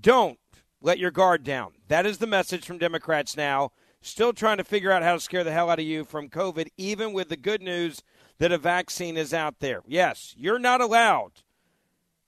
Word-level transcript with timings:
Don't 0.00 0.38
let 0.80 0.98
your 0.98 1.10
guard 1.10 1.44
down. 1.44 1.72
That 1.88 2.06
is 2.06 2.18
the 2.18 2.26
message 2.26 2.64
from 2.64 2.78
Democrats 2.78 3.36
now. 3.36 3.72
Still 4.00 4.32
trying 4.32 4.58
to 4.58 4.64
figure 4.64 4.92
out 4.92 5.02
how 5.02 5.14
to 5.14 5.20
scare 5.20 5.42
the 5.42 5.52
hell 5.52 5.70
out 5.70 5.80
of 5.80 5.84
you 5.84 6.04
from 6.04 6.28
COVID, 6.28 6.68
even 6.76 7.12
with 7.12 7.28
the 7.28 7.36
good 7.36 7.62
news 7.62 8.02
that 8.38 8.52
a 8.52 8.58
vaccine 8.58 9.16
is 9.16 9.34
out 9.34 9.58
there. 9.58 9.82
Yes, 9.86 10.34
you're 10.36 10.60
not 10.60 10.80
allowed 10.80 11.42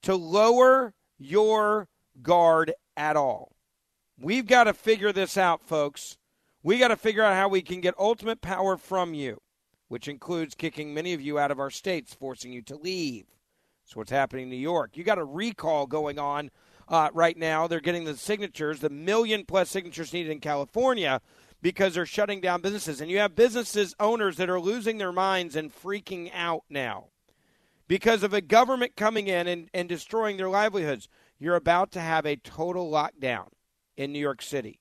to 0.02 0.16
lower 0.16 0.94
your 1.18 1.88
guard 2.22 2.72
at 2.96 3.16
all. 3.16 3.52
We've 4.18 4.46
got 4.46 4.64
to 4.64 4.74
figure 4.74 5.12
this 5.12 5.38
out, 5.38 5.62
folks. 5.62 6.18
We 6.62 6.78
got 6.78 6.88
to 6.88 6.96
figure 6.96 7.22
out 7.22 7.36
how 7.36 7.48
we 7.48 7.62
can 7.62 7.80
get 7.80 7.94
ultimate 7.98 8.40
power 8.40 8.76
from 8.76 9.14
you, 9.14 9.40
which 9.88 10.08
includes 10.08 10.54
kicking 10.54 10.92
many 10.92 11.14
of 11.14 11.20
you 11.20 11.38
out 11.38 11.50
of 11.50 11.60
our 11.60 11.70
states, 11.70 12.12
forcing 12.12 12.52
you 12.52 12.62
to 12.62 12.76
leave. 12.76 13.26
That's 13.84 13.96
what's 13.96 14.10
happening 14.10 14.44
in 14.44 14.50
New 14.50 14.56
York. 14.56 14.96
You 14.96 15.04
got 15.04 15.18
a 15.18 15.24
recall 15.24 15.86
going 15.86 16.18
on 16.18 16.50
uh, 16.90 17.08
right 17.14 17.38
now. 17.38 17.66
They're 17.66 17.80
getting 17.80 18.04
the 18.04 18.16
signatures, 18.16 18.80
the 18.80 18.90
million 18.90 19.44
plus 19.46 19.70
signatures 19.70 20.12
needed 20.12 20.32
in 20.32 20.40
California 20.40 21.22
because 21.62 21.94
they're 21.94 22.04
shutting 22.06 22.40
down 22.40 22.60
businesses. 22.60 23.00
And 23.00 23.10
you 23.10 23.18
have 23.18 23.34
businesses 23.34 23.94
owners 24.00 24.36
that 24.36 24.50
are 24.50 24.60
losing 24.60 24.98
their 24.98 25.12
minds 25.12 25.56
and 25.56 25.72
freaking 25.72 26.30
out 26.34 26.64
now 26.68 27.06
because 27.86 28.22
of 28.22 28.34
a 28.34 28.40
government 28.40 28.96
coming 28.96 29.28
in 29.28 29.46
and, 29.46 29.70
and 29.72 29.88
destroying 29.88 30.36
their 30.36 30.48
livelihoods. 30.48 31.08
You're 31.38 31.56
about 31.56 31.92
to 31.92 32.00
have 32.00 32.26
a 32.26 32.36
total 32.36 32.90
lockdown 32.90 33.48
in 33.96 34.12
New 34.12 34.18
York 34.18 34.42
City. 34.42 34.80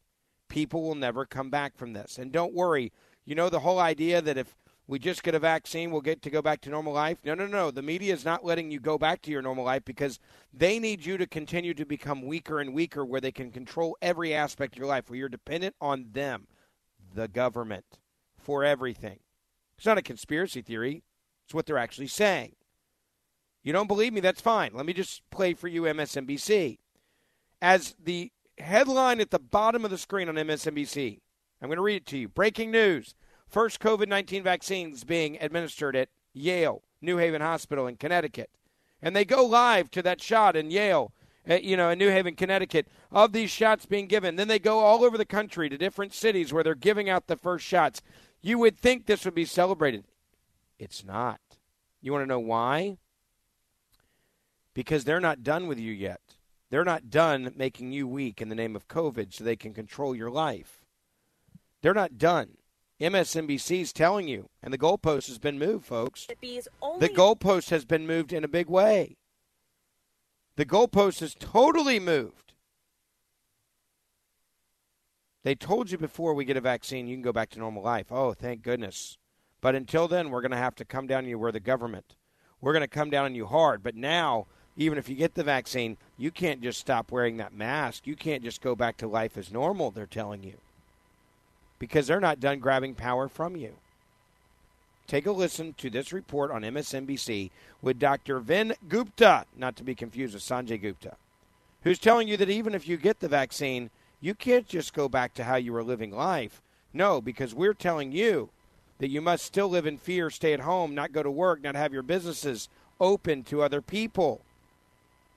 People 0.50 0.82
will 0.82 0.96
never 0.96 1.26
come 1.26 1.50
back 1.50 1.78
from 1.78 1.94
this. 1.94 2.18
And 2.18 2.32
don't 2.32 2.54
worry, 2.54 2.92
you 3.24 3.36
know 3.36 3.50
the 3.50 3.60
whole 3.60 3.80
idea 3.80 4.22
that 4.22 4.38
if 4.38 4.56
we 4.90 4.98
just 4.98 5.22
get 5.22 5.36
a 5.36 5.40
vaccine, 5.40 5.92
we'll 5.92 6.02
get 6.02 6.24
to 6.24 6.32
go 6.32 6.42
back 6.42 6.62
to 6.62 6.70
normal 6.72 6.94
life. 6.94 7.20
No, 7.24 7.36
no, 7.36 7.46
no. 7.46 7.70
The 7.70 7.84
media 7.84 8.12
is 8.12 8.26
not 8.26 8.44
letting 8.44 8.72
you 8.72 8.80
go 8.80 8.98
back 8.98 9.22
to 9.22 9.32
your 9.32 9.44
normal 9.44 9.64
life 9.64 9.86
because 9.86 10.20
they 10.52 10.80
need 10.80 11.06
you 11.06 11.16
to 11.20 11.28
continue 11.28 11.76
to 11.76 11.86
become 11.86 12.26
weaker 12.26 12.60
and 12.60 12.74
weaker 12.74 13.06
where 13.06 13.22
they 13.22 13.32
can 13.32 13.52
control 13.52 13.96
every 14.02 14.34
aspect 14.34 14.74
of 14.74 14.80
your 14.80 14.88
life, 14.88 15.08
where 15.08 15.20
you're 15.20 15.30
dependent 15.30 15.76
on 15.80 16.08
them, 16.14 16.48
the 17.14 17.28
government, 17.28 18.00
for 18.36 18.64
everything. 18.64 19.20
It's 19.78 19.86
not 19.86 20.00
a 20.00 20.02
conspiracy 20.02 20.64
theory, 20.64 21.04
it's 21.46 21.54
what 21.54 21.68
they're 21.68 21.78
actually 21.78 22.08
saying. 22.08 22.56
You 23.62 23.74
don't 23.74 23.88
believe 23.88 24.12
me? 24.12 24.22
That's 24.22 24.42
fine. 24.42 24.72
Let 24.74 24.88
me 24.88 24.94
just 24.94 25.22
play 25.30 25.54
for 25.54 25.68
you 25.68 25.84
MSNBC. 25.84 26.80
As 27.62 27.94
the 28.04 28.32
headline 28.58 29.22
at 29.22 29.30
the 29.30 29.38
bottom 29.38 29.86
of 29.86 29.92
the 29.92 30.00
screen 30.00 30.30
on 30.30 30.36
MSNBC, 30.36 31.20
I'm 31.62 31.68
going 31.68 31.78
to 31.78 31.84
read 31.84 31.98
it 31.98 32.06
to 32.08 32.18
you. 32.18 32.28
Breaking 32.28 32.72
news 32.72 33.14
First 33.50 33.80
COVID 33.80 34.08
19 34.08 34.44
vaccines 34.44 35.04
being 35.04 35.38
administered 35.42 35.96
at 35.96 36.10
Yale, 36.34 36.84
New 37.02 37.18
Haven 37.18 37.42
Hospital 37.42 37.88
in 37.88 37.96
Connecticut. 37.96 38.52
And 39.02 39.16
they 39.16 39.26
go 39.26 39.44
live 39.44 39.90
to 39.92 40.04
that 40.04 40.22
shot 40.22 40.56
in 40.56 40.70
Yale, 40.70 41.14
uh, 41.50 41.56
you 41.56 41.76
know, 41.76 41.90
in 41.90 41.98
New 41.98 42.12
Haven, 42.12 42.36
Connecticut, 42.36 42.88
of 43.12 43.34
these 43.34 43.50
shots 43.50 43.88
being 43.88 44.08
given. 44.08 44.36
Then 44.36 44.50
they 44.50 44.60
go 44.60 44.80
all 44.80 45.04
over 45.04 45.18
the 45.18 45.26
country 45.26 45.68
to 45.68 45.78
different 45.78 46.14
cities 46.14 46.54
where 46.54 46.64
they're 46.64 46.76
giving 46.76 47.10
out 47.10 47.26
the 47.26 47.36
first 47.36 47.66
shots. 47.66 48.02
You 48.42 48.60
would 48.60 48.78
think 48.78 49.06
this 49.06 49.26
would 49.26 49.36
be 49.36 49.46
celebrated. 49.46 50.06
It's 50.78 51.04
not. 51.04 51.40
You 52.02 52.12
want 52.12 52.24
to 52.24 52.30
know 52.30 52.40
why? 52.40 52.98
Because 54.76 55.06
they're 55.06 55.20
not 55.20 55.44
done 55.44 55.66
with 55.66 55.80
you 55.80 55.92
yet. 55.92 56.22
They're 56.70 56.86
not 56.86 57.10
done 57.10 57.52
making 57.56 57.94
you 57.94 58.08
weak 58.08 58.42
in 58.42 58.50
the 58.50 58.56
name 58.56 58.76
of 58.76 58.88
COVID 58.88 59.34
so 59.34 59.44
they 59.44 59.56
can 59.56 59.74
control 59.74 60.14
your 60.14 60.30
life. 60.30 60.86
They're 61.82 61.96
not 61.96 62.20
done. 62.20 62.59
MSNBC 63.00 63.82
is 63.82 63.94
telling 63.94 64.28
you, 64.28 64.50
and 64.62 64.74
the 64.74 64.78
goalpost 64.78 65.28
has 65.28 65.40
been 65.40 65.58
moved, 65.58 65.86
folks. 65.86 66.28
The 66.28 67.10
goalpost 67.10 67.70
has 67.70 67.86
been 67.86 68.06
moved 68.06 68.34
in 68.34 68.44
a 68.44 68.50
big 68.50 68.68
way. 68.68 69.16
The 70.58 70.66
goalpost 70.66 71.22
is 71.22 71.34
totally 71.40 72.00
moved. 72.00 72.54
They 75.44 75.56
told 75.56 75.90
you 75.90 75.98
before 75.98 76.34
we 76.34 76.44
get 76.44 76.58
a 76.58 76.62
vaccine, 76.62 77.08
you 77.08 77.16
can 77.16 77.22
go 77.22 77.32
back 77.32 77.50
to 77.52 77.60
normal 77.60 77.82
life. 77.82 78.08
Oh, 78.12 78.34
thank 78.34 78.64
goodness. 78.64 79.18
But 79.62 79.76
until 79.76 80.10
then, 80.10 80.30
we're 80.30 80.42
going 80.42 80.52
to 80.52 80.58
have 80.58 80.76
to 80.76 80.86
come 80.86 81.08
down 81.08 81.24
on 81.24 81.30
you. 81.30 81.40
We're 81.40 81.54
the 81.54 81.62
government. 81.62 82.18
We're 82.60 82.74
going 82.74 82.82
to 82.82 82.88
come 82.90 83.10
down 83.10 83.24
on 83.24 83.36
you 83.36 83.46
hard. 83.46 83.82
But 83.82 83.96
now, 83.96 84.48
even 84.76 84.98
if 84.98 85.08
you 85.08 85.16
get 85.16 85.36
the 85.36 85.44
vaccine, 85.44 85.96
you 86.18 86.32
can't 86.32 86.62
just 86.62 86.80
stop 86.82 87.14
wearing 87.14 87.38
that 87.38 87.54
mask. 87.54 88.06
You 88.06 88.18
can't 88.18 88.44
just 88.44 88.60
go 88.60 88.76
back 88.76 88.98
to 88.98 89.08
life 89.08 89.38
as 89.38 89.54
normal, 89.54 89.92
they're 89.92 90.06
telling 90.06 90.44
you 90.44 90.58
because 91.80 92.08
they're 92.08 92.20
not 92.20 92.40
done 92.40 92.60
grabbing 92.60 92.94
power 92.94 93.28
from 93.28 93.56
you. 93.56 93.74
Take 95.08 95.26
a 95.26 95.32
listen 95.32 95.74
to 95.80 95.90
this 95.90 96.14
report 96.14 96.52
on 96.52 96.62
MSNBC 96.62 97.50
with 97.82 97.98
Dr. 97.98 98.40
Vin 98.40 98.76
Gupta, 98.88 99.46
not 99.58 99.76
to 99.78 99.84
be 99.84 99.96
confused 99.96 100.36
with 100.36 100.44
Sanjay 100.44 100.80
Gupta, 100.80 101.16
who's 101.84 101.98
telling 101.98 102.28
you 102.28 102.38
that 102.38 102.50
even 102.50 102.76
if 102.76 102.88
you 102.88 102.98
get 102.98 103.20
the 103.20 103.28
vaccine, 103.28 103.90
you 104.22 104.36
can't 104.36 104.68
just 104.68 104.94
go 104.94 105.10
back 105.10 105.34
to 105.34 105.46
how 105.46 105.56
you 105.56 105.74
were 105.74 105.84
living 105.84 106.12
life. 106.12 106.62
No, 106.94 107.22
because 107.22 107.56
we're 107.56 107.74
telling 107.74 108.12
you 108.12 108.50
that 109.00 109.10
you 109.10 109.22
must 109.22 109.46
still 109.46 109.70
live 109.70 109.88
in 109.88 109.98
fear, 109.98 110.30
stay 110.30 110.54
at 110.54 110.60
home, 110.60 110.94
not 110.94 111.14
go 111.14 111.24
to 111.24 111.32
work, 111.32 111.64
not 111.64 111.76
have 111.76 111.94
your 111.94 112.04
businesses 112.04 112.70
open 113.00 113.44
to 113.46 113.64
other 113.64 113.82
people. 113.82 114.42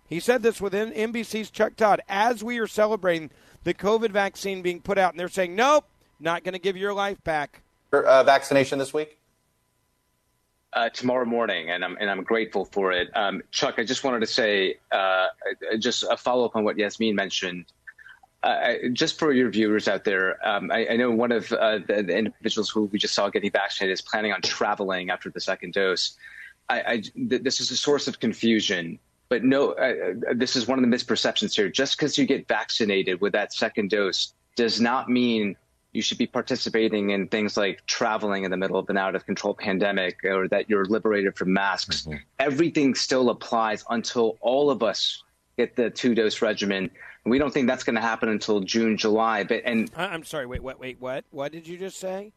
He 0.09 0.21
said 0.21 0.43
this 0.43 0.61
within 0.61 0.91
NBC's 0.93 1.49
Chuck 1.49 1.77
Todd 1.77 2.03
as 2.09 2.45
we 2.45 2.59
are 2.59 2.67
celebrating 2.67 3.31
the 3.65 3.73
COVID 3.73 4.11
vaccine 4.11 4.61
being 4.61 4.81
put 4.81 4.99
out, 4.99 5.13
and 5.13 5.21
they're 5.21 5.29
saying, 5.29 5.57
nope, 5.57 5.87
not 6.23 6.45
going 6.45 6.55
to 6.55 6.59
give 6.59 6.77
your 6.77 6.95
life 6.95 7.23
back. 7.25 7.63
Uh, 7.93 8.23
vaccination 8.25 8.79
this 8.79 8.95
week? 8.95 9.19
uh, 10.73 10.89
tomorrow 10.89 11.25
morning, 11.25 11.71
and 11.71 11.85
I'm 11.85 11.97
and 12.01 12.11
I'm 12.11 12.23
grateful 12.23 12.65
for 12.65 12.93
it. 12.93 13.15
Um, 13.15 13.43
Chuck, 13.51 13.75
I 13.79 13.85
just 13.85 14.05
wanted 14.05 14.21
to 14.21 14.27
say 14.27 14.79
uh, 14.91 15.27
just 15.79 16.03
a 16.03 16.17
follow 16.17 16.45
up 16.45 16.57
on 16.57 16.65
what 16.65 16.79
Yasmin 16.79 17.15
mentioned. 17.15 17.67
Uh, 18.43 18.75
just 18.93 19.21
for 19.21 19.33
your 19.33 19.51
viewers 19.51 19.87
out 19.87 20.03
there, 20.03 20.45
um, 20.47 20.73
I, 20.73 20.89
I, 20.89 20.97
know 20.97 21.13
one 21.13 21.31
of 21.31 21.53
uh, 21.53 21.79
the, 21.79 22.03
the, 22.03 22.17
individuals 22.17 22.69
who 22.69 22.87
we 22.87 22.99
just 22.99 23.15
saw 23.15 23.29
getting 23.29 23.53
vaccinated 23.53 23.93
is 23.93 24.01
planning 24.01 24.33
on 24.33 24.43
traveling 24.43 25.11
after 25.11 25.31
the 25.31 25.41
second 25.41 25.75
dose. 25.75 26.17
I, 26.69 26.81
I, 26.81 27.03
th- 27.29 27.43
this 27.43 27.61
is 27.61 27.71
a 27.71 27.77
source 27.77 28.09
of 28.09 28.19
confusion, 28.19 28.99
but 29.29 29.45
no, 29.45 29.75
uh, 29.75 30.15
uh, 30.29 30.35
this 30.35 30.57
is 30.57 30.67
one 30.67 30.83
of 30.83 30.91
the 30.91 30.97
misperceptions 30.97 31.55
here. 31.55 31.69
Just 31.69 31.97
because 31.97 32.19
you 32.19 32.27
get 32.27 32.49
vaccinated 32.49 33.21
with 33.21 33.33
that 33.35 33.53
second 33.53 33.91
dose 33.91 34.35
does 34.57 34.81
not 34.81 35.09
mean 35.09 35.57
you 35.93 36.01
should 36.01 36.19
be 36.19 36.27
participating 36.27 37.11
in 37.11 37.29
things 37.29 37.57
like 37.57 37.85
traveling 37.87 38.45
in 38.45 38.51
the 38.51 38.57
middle 38.57 38.79
of 38.79 38.89
an 38.89 38.97
out 38.97 39.15
of 39.15 39.27
control 39.27 39.55
pandemic 39.55 40.25
or 40.25 40.49
that 40.49 40.69
you're 40.69 40.87
liberated 40.87 41.37
from 41.37 41.53
masks. 41.53 42.03
Mm-hmm. 42.03 42.17
Everything 42.39 42.95
still 42.95 43.29
applies 43.29 43.85
until 43.91 44.39
all 44.41 44.71
of 44.71 44.83
us 44.83 45.23
get 45.59 45.77
the 45.77 45.91
two 45.91 46.15
dose 46.15 46.41
regimen. 46.41 46.91
We 47.25 47.39
don't 47.39 47.53
think 47.53 47.69
that's 47.69 47.85
going 47.85 47.97
to 47.97 48.03
happen 48.03 48.31
until 48.31 48.61
June, 48.61 48.97
July. 48.97 49.45
But 49.45 49.63
and 49.65 49.91
I'm 49.97 50.25
sorry. 50.25 50.47
Wait, 50.47 50.63
wait, 50.63 50.79
wait. 50.79 50.97
What? 50.99 51.25
What 51.31 51.53
did 51.53 51.69
you 51.69 51.79
just 51.79 52.01
say? 52.01 52.33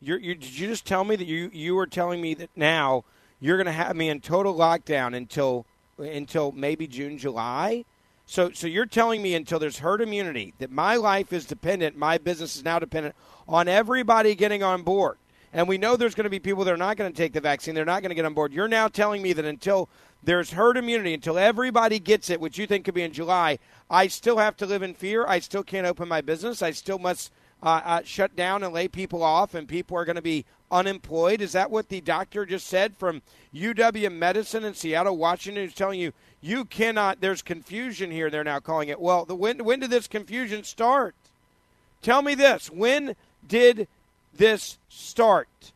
You're, 0.00 0.18
you 0.18 0.34
did 0.34 0.56
you 0.56 0.68
just 0.68 0.84
tell 0.84 1.02
me 1.02 1.16
that 1.16 1.26
you 1.26 1.50
you 1.52 1.74
were 1.74 1.86
telling 1.86 2.20
me 2.20 2.34
that 2.34 2.50
now 2.54 3.04
you're 3.40 3.56
going 3.56 3.66
to 3.66 3.72
have 3.72 3.96
me 3.96 4.10
in 4.10 4.20
total 4.20 4.54
lockdown 4.54 5.16
until 5.16 5.66
until 5.98 6.52
maybe 6.52 6.86
June, 6.86 7.18
July? 7.18 7.84
So, 8.30 8.50
so 8.52 8.66
you're 8.66 8.84
telling 8.84 9.22
me 9.22 9.34
until 9.34 9.58
there's 9.58 9.78
herd 9.78 10.02
immunity 10.02 10.52
that 10.58 10.70
my 10.70 10.96
life 10.96 11.32
is 11.32 11.46
dependent, 11.46 11.96
my 11.96 12.18
business 12.18 12.56
is 12.56 12.62
now 12.62 12.78
dependent 12.78 13.14
on 13.48 13.68
everybody 13.68 14.34
getting 14.34 14.62
on 14.62 14.82
board. 14.82 15.16
And 15.50 15.66
we 15.66 15.78
know 15.78 15.96
there's 15.96 16.14
going 16.14 16.24
to 16.24 16.30
be 16.30 16.38
people 16.38 16.62
that 16.64 16.74
are 16.74 16.76
not 16.76 16.98
going 16.98 17.10
to 17.10 17.16
take 17.16 17.32
the 17.32 17.40
vaccine, 17.40 17.74
they're 17.74 17.86
not 17.86 18.02
going 18.02 18.10
to 18.10 18.14
get 18.14 18.26
on 18.26 18.34
board. 18.34 18.52
You're 18.52 18.68
now 18.68 18.86
telling 18.86 19.22
me 19.22 19.32
that 19.32 19.46
until 19.46 19.88
there's 20.22 20.50
herd 20.50 20.76
immunity, 20.76 21.14
until 21.14 21.38
everybody 21.38 21.98
gets 21.98 22.28
it, 22.28 22.38
which 22.38 22.58
you 22.58 22.66
think 22.66 22.84
could 22.84 22.92
be 22.92 23.02
in 23.02 23.14
July, 23.14 23.58
I 23.88 24.08
still 24.08 24.36
have 24.36 24.58
to 24.58 24.66
live 24.66 24.82
in 24.82 24.92
fear. 24.92 25.26
I 25.26 25.38
still 25.38 25.62
can't 25.62 25.86
open 25.86 26.06
my 26.06 26.20
business. 26.20 26.60
I 26.60 26.72
still 26.72 26.98
must 26.98 27.32
uh, 27.62 27.80
uh, 27.82 28.02
shut 28.04 28.36
down 28.36 28.62
and 28.62 28.74
lay 28.74 28.88
people 28.88 29.22
off, 29.22 29.54
and 29.54 29.66
people 29.66 29.96
are 29.96 30.04
going 30.04 30.16
to 30.16 30.22
be 30.22 30.44
unemployed. 30.70 31.40
Is 31.40 31.52
that 31.52 31.70
what 31.70 31.88
the 31.88 32.02
doctor 32.02 32.44
just 32.44 32.66
said 32.66 32.94
from 32.98 33.22
UW 33.54 34.12
Medicine 34.12 34.64
in 34.64 34.74
Seattle, 34.74 35.16
Washington, 35.16 35.64
who's 35.64 35.74
telling 35.74 35.98
you 35.98 36.12
you 36.40 36.64
cannot? 36.64 37.20
There's 37.20 37.42
confusion 37.42 38.10
here. 38.10 38.30
They're 38.30 38.44
now 38.44 38.60
calling 38.60 38.88
it. 38.88 39.00
Well, 39.00 39.24
the, 39.24 39.34
when 39.34 39.64
when 39.64 39.80
did 39.80 39.90
this 39.90 40.06
confusion 40.06 40.64
start? 40.64 41.14
Tell 42.02 42.22
me 42.22 42.34
this. 42.34 42.70
When 42.70 43.16
did 43.46 43.88
this 44.34 44.78
start? 44.88 45.72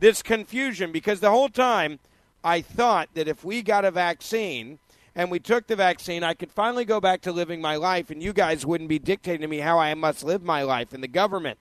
This 0.00 0.22
confusion, 0.22 0.92
because 0.92 1.20
the 1.20 1.30
whole 1.30 1.48
time 1.48 1.98
I 2.44 2.60
thought 2.60 3.08
that 3.14 3.28
if 3.28 3.44
we 3.44 3.62
got 3.62 3.84
a 3.84 3.90
vaccine 3.90 4.78
and 5.14 5.30
we 5.30 5.40
took 5.40 5.66
the 5.66 5.76
vaccine, 5.76 6.22
I 6.22 6.34
could 6.34 6.52
finally 6.52 6.84
go 6.84 7.00
back 7.00 7.20
to 7.22 7.32
living 7.32 7.60
my 7.60 7.74
life, 7.74 8.08
and 8.10 8.22
you 8.22 8.32
guys 8.32 8.64
wouldn't 8.64 8.88
be 8.88 9.00
dictating 9.00 9.40
to 9.40 9.48
me 9.48 9.58
how 9.58 9.78
I 9.78 9.92
must 9.94 10.22
live 10.22 10.42
my 10.42 10.62
life 10.62 10.94
in 10.94 11.00
the 11.00 11.08
government. 11.08 11.58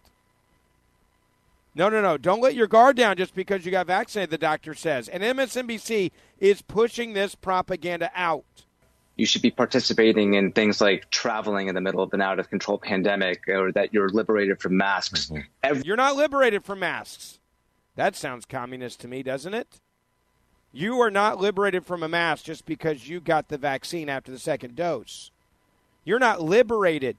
No, 1.73 1.89
no, 1.89 2.01
no. 2.01 2.17
Don't 2.17 2.41
let 2.41 2.55
your 2.55 2.67
guard 2.67 2.95
down 2.95 3.17
just 3.17 3.35
because 3.35 3.65
you 3.65 3.71
got 3.71 3.87
vaccinated, 3.87 4.31
the 4.31 4.37
doctor 4.37 4.73
says. 4.73 5.07
And 5.07 5.21
MSNBC 5.21 6.11
is 6.39 6.61
pushing 6.61 7.13
this 7.13 7.35
propaganda 7.35 8.11
out. 8.15 8.45
You 9.15 9.25
should 9.25 9.41
be 9.41 9.49
participating 9.51 10.35
in 10.35 10.51
things 10.51 10.79
like 10.79 11.09
traveling 11.09 11.67
in 11.67 11.75
the 11.75 11.81
middle 11.81 12.01
of 12.01 12.13
an 12.13 12.21
out 12.21 12.39
of 12.39 12.49
control 12.49 12.77
pandemic 12.77 13.47
or 13.47 13.71
that 13.71 13.93
you're 13.93 14.09
liberated 14.09 14.61
from 14.61 14.77
masks. 14.77 15.25
Mm-hmm. 15.25 15.41
Every- 15.63 15.83
you're 15.85 15.97
not 15.97 16.15
liberated 16.15 16.63
from 16.63 16.79
masks. 16.79 17.39
That 17.95 18.15
sounds 18.15 18.45
communist 18.45 18.99
to 19.01 19.07
me, 19.07 19.23
doesn't 19.23 19.55
it? 19.55 19.79
You 20.71 20.99
are 21.01 21.09
not 21.09 21.41
liberated 21.41 21.85
from 21.85 22.03
a 22.03 22.07
mask 22.07 22.45
just 22.45 22.65
because 22.65 23.09
you 23.09 23.19
got 23.19 23.47
the 23.47 23.57
vaccine 23.57 24.09
after 24.09 24.31
the 24.31 24.37
second 24.37 24.75
dose. 24.75 25.31
You're 26.05 26.19
not 26.19 26.41
liberated 26.41 27.17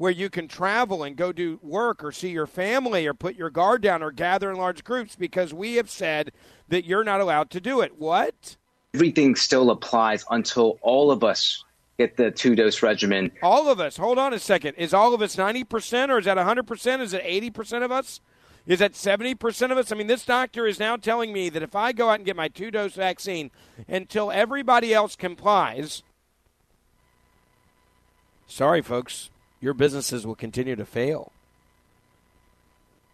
where 0.00 0.10
you 0.10 0.30
can 0.30 0.48
travel 0.48 1.02
and 1.02 1.14
go 1.14 1.30
do 1.30 1.60
work 1.62 2.02
or 2.02 2.10
see 2.10 2.30
your 2.30 2.46
family 2.46 3.06
or 3.06 3.12
put 3.12 3.36
your 3.36 3.50
guard 3.50 3.82
down 3.82 4.02
or 4.02 4.10
gather 4.10 4.50
in 4.50 4.56
large 4.56 4.82
groups 4.82 5.14
because 5.14 5.52
we 5.52 5.74
have 5.74 5.90
said 5.90 6.32
that 6.68 6.86
you're 6.86 7.04
not 7.04 7.20
allowed 7.20 7.50
to 7.50 7.60
do 7.60 7.82
it. 7.82 7.92
What? 7.98 8.56
Everything 8.94 9.36
still 9.36 9.70
applies 9.70 10.24
until 10.30 10.78
all 10.80 11.10
of 11.10 11.22
us 11.22 11.62
get 11.98 12.16
the 12.16 12.30
two 12.30 12.54
dose 12.54 12.82
regimen. 12.82 13.30
All 13.42 13.68
of 13.68 13.78
us. 13.78 13.98
Hold 13.98 14.18
on 14.18 14.32
a 14.32 14.38
second. 14.38 14.76
Is 14.76 14.94
all 14.94 15.12
of 15.12 15.20
us 15.20 15.36
90% 15.36 16.08
or 16.08 16.16
is 16.16 16.24
that 16.24 16.38
100%? 16.38 17.00
Is 17.02 17.12
it 17.12 17.22
80% 17.22 17.84
of 17.84 17.92
us? 17.92 18.22
Is 18.66 18.78
that 18.78 18.94
70% 18.94 19.70
of 19.70 19.76
us? 19.76 19.92
I 19.92 19.96
mean, 19.96 20.06
this 20.06 20.24
doctor 20.24 20.66
is 20.66 20.78
now 20.78 20.96
telling 20.96 21.30
me 21.30 21.50
that 21.50 21.62
if 21.62 21.76
I 21.76 21.92
go 21.92 22.08
out 22.08 22.20
and 22.20 22.24
get 22.24 22.36
my 22.36 22.48
two 22.48 22.70
dose 22.70 22.94
vaccine 22.94 23.50
until 23.86 24.30
everybody 24.30 24.94
else 24.94 25.14
complies, 25.14 26.02
sorry, 28.46 28.80
folks, 28.80 29.28
your 29.60 29.74
businesses 29.74 30.26
will 30.26 30.34
continue 30.34 30.76
to 30.76 30.84
fail. 30.84 31.32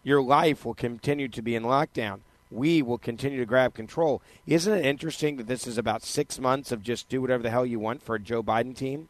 Your 0.02 0.22
life 0.22 0.64
will 0.64 0.75
continue 0.75 1.28
to 1.28 1.43
be 1.43 1.56
in 1.56 1.64
lockdown. 1.64 2.20
We 2.50 2.81
will 2.81 2.98
continue 2.98 3.40
to 3.40 3.46
grab 3.46 3.75
control. 3.75 4.22
Isn't 4.46 4.78
it 4.78 4.87
interesting 4.87 5.37
that 5.37 5.48
this 5.48 5.66
is 5.66 5.78
about 5.78 6.04
six 6.04 6.38
months 6.38 6.70
of 6.70 6.82
just 6.82 7.08
do 7.08 7.20
whatever 7.20 7.43
the 7.43 7.50
hell 7.50 7.66
you 7.66 7.81
want 7.81 8.02
for 8.02 8.14
a 8.14 8.20
Joe 8.20 8.43
Biden 8.43 8.76
team? 8.76 9.08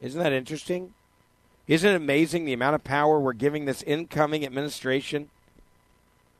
Isn't 0.00 0.22
that 0.22 0.32
interesting? 0.32 0.94
Isn't 1.66 1.90
it 1.90 1.96
amazing 1.96 2.44
the 2.44 2.52
amount 2.52 2.76
of 2.76 2.84
power 2.84 3.18
we're 3.18 3.32
giving 3.32 3.64
this 3.64 3.82
incoming 3.82 4.44
administration 4.44 5.30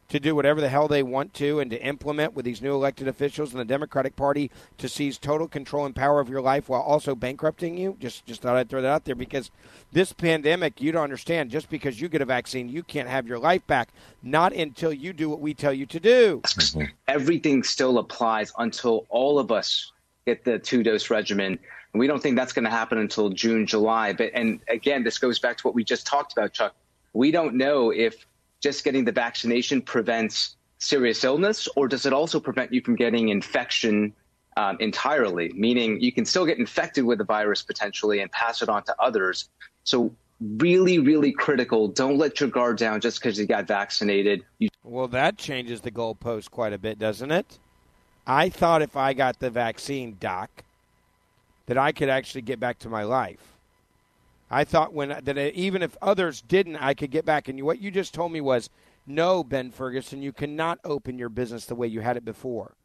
to 0.08 0.20
do 0.20 0.34
whatever 0.34 0.60
the 0.60 0.68
hell 0.68 0.88
they 0.88 1.02
want 1.02 1.34
to 1.34 1.60
and 1.60 1.70
to 1.70 1.82
implement 1.82 2.34
with 2.34 2.44
these 2.44 2.62
new 2.62 2.74
elected 2.74 3.08
officials 3.08 3.52
in 3.52 3.58
the 3.58 3.64
Democratic 3.64 4.16
Party 4.16 4.50
to 4.78 4.88
seize 4.88 5.18
total 5.18 5.48
control 5.48 5.86
and 5.86 5.96
power 5.96 6.20
of 6.20 6.28
your 6.28 6.40
life 6.40 6.68
while 6.68 6.82
also 6.82 7.14
bankrupting 7.14 7.76
you? 7.76 7.96
Just 8.00 8.26
just 8.26 8.42
thought 8.42 8.56
I'd 8.56 8.68
throw 8.68 8.82
that 8.82 8.88
out 8.88 9.04
there 9.04 9.14
because 9.14 9.50
this 9.92 10.12
pandemic, 10.12 10.80
you 10.80 10.92
don't 10.92 11.04
understand. 11.04 11.50
Just 11.50 11.70
because 11.70 12.00
you 12.00 12.08
get 12.08 12.22
a 12.22 12.26
vaccine, 12.26 12.68
you 12.68 12.82
can't 12.82 13.08
have 13.08 13.26
your 13.26 13.38
life 13.38 13.66
back. 13.66 13.88
Not 14.22 14.52
until 14.52 14.92
you 14.92 15.12
do 15.12 15.28
what 15.28 15.40
we 15.40 15.54
tell 15.54 15.72
you 15.72 15.86
to 15.86 16.00
do. 16.00 16.40
Mm-hmm. 16.44 16.82
Everything 17.08 17.62
still 17.62 17.98
applies 17.98 18.52
until 18.58 19.06
all 19.08 19.38
of 19.38 19.50
us 19.50 19.92
get 20.26 20.44
the 20.44 20.58
two 20.58 20.82
dose 20.82 21.10
regimen 21.10 21.58
and 21.94 22.00
we 22.00 22.08
don't 22.08 22.20
think 22.20 22.36
that's 22.36 22.52
going 22.52 22.64
to 22.64 22.70
happen 22.70 22.98
until 22.98 23.30
June, 23.30 23.66
July. 23.66 24.12
But 24.12 24.32
and 24.34 24.60
again, 24.68 25.04
this 25.04 25.18
goes 25.18 25.38
back 25.38 25.58
to 25.58 25.62
what 25.62 25.74
we 25.74 25.84
just 25.84 26.06
talked 26.06 26.32
about, 26.32 26.52
Chuck. 26.52 26.74
We 27.12 27.30
don't 27.30 27.54
know 27.54 27.90
if 27.90 28.26
just 28.64 28.82
getting 28.82 29.04
the 29.04 29.12
vaccination 29.12 29.82
prevents 29.82 30.56
serious 30.78 31.22
illness, 31.22 31.68
or 31.76 31.86
does 31.86 32.06
it 32.06 32.14
also 32.14 32.40
prevent 32.40 32.72
you 32.72 32.80
from 32.80 32.96
getting 32.96 33.28
infection 33.28 34.12
um, 34.56 34.78
entirely? 34.80 35.52
Meaning 35.52 36.00
you 36.00 36.10
can 36.10 36.24
still 36.24 36.46
get 36.46 36.58
infected 36.58 37.04
with 37.04 37.18
the 37.18 37.24
virus 37.24 37.62
potentially 37.62 38.20
and 38.20 38.32
pass 38.32 38.62
it 38.62 38.70
on 38.70 38.82
to 38.84 38.96
others. 38.98 39.50
So 39.84 40.10
really, 40.40 40.98
really 40.98 41.30
critical. 41.30 41.88
Don't 41.88 42.16
let 42.16 42.40
your 42.40 42.48
guard 42.48 42.78
down 42.78 43.02
just 43.02 43.20
because 43.20 43.38
you 43.38 43.44
got 43.46 43.66
vaccinated. 43.66 44.42
You- 44.58 44.70
well, 44.82 45.08
that 45.08 45.36
changes 45.36 45.82
the 45.82 45.90
goalpost 45.90 46.50
quite 46.50 46.72
a 46.72 46.78
bit, 46.78 46.98
doesn't 46.98 47.30
it? 47.30 47.58
I 48.26 48.48
thought 48.48 48.80
if 48.80 48.96
I 48.96 49.12
got 49.12 49.40
the 49.40 49.50
vaccine, 49.50 50.16
Doc, 50.18 50.64
that 51.66 51.76
I 51.76 51.92
could 51.92 52.08
actually 52.08 52.42
get 52.42 52.58
back 52.58 52.78
to 52.78 52.88
my 52.88 53.02
life. 53.02 53.53
I 54.50 54.64
thought 54.64 54.92
when 54.92 55.08
that 55.08 55.38
even 55.38 55.82
if 55.82 55.96
others 56.02 56.42
didn't, 56.42 56.76
I 56.76 56.94
could 56.94 57.10
get 57.10 57.24
back. 57.24 57.48
And 57.48 57.60
what 57.62 57.80
you 57.80 57.90
just 57.90 58.14
told 58.14 58.32
me 58.32 58.40
was, 58.40 58.70
no, 59.06 59.44
Ben 59.44 59.70
Ferguson, 59.70 60.22
you 60.22 60.32
cannot 60.32 60.78
open 60.84 61.18
your 61.18 61.28
business 61.28 61.66
the 61.66 61.74
way 61.74 61.86
you 61.86 62.00
had 62.00 62.16
it 62.16 62.24
before. 62.24 62.76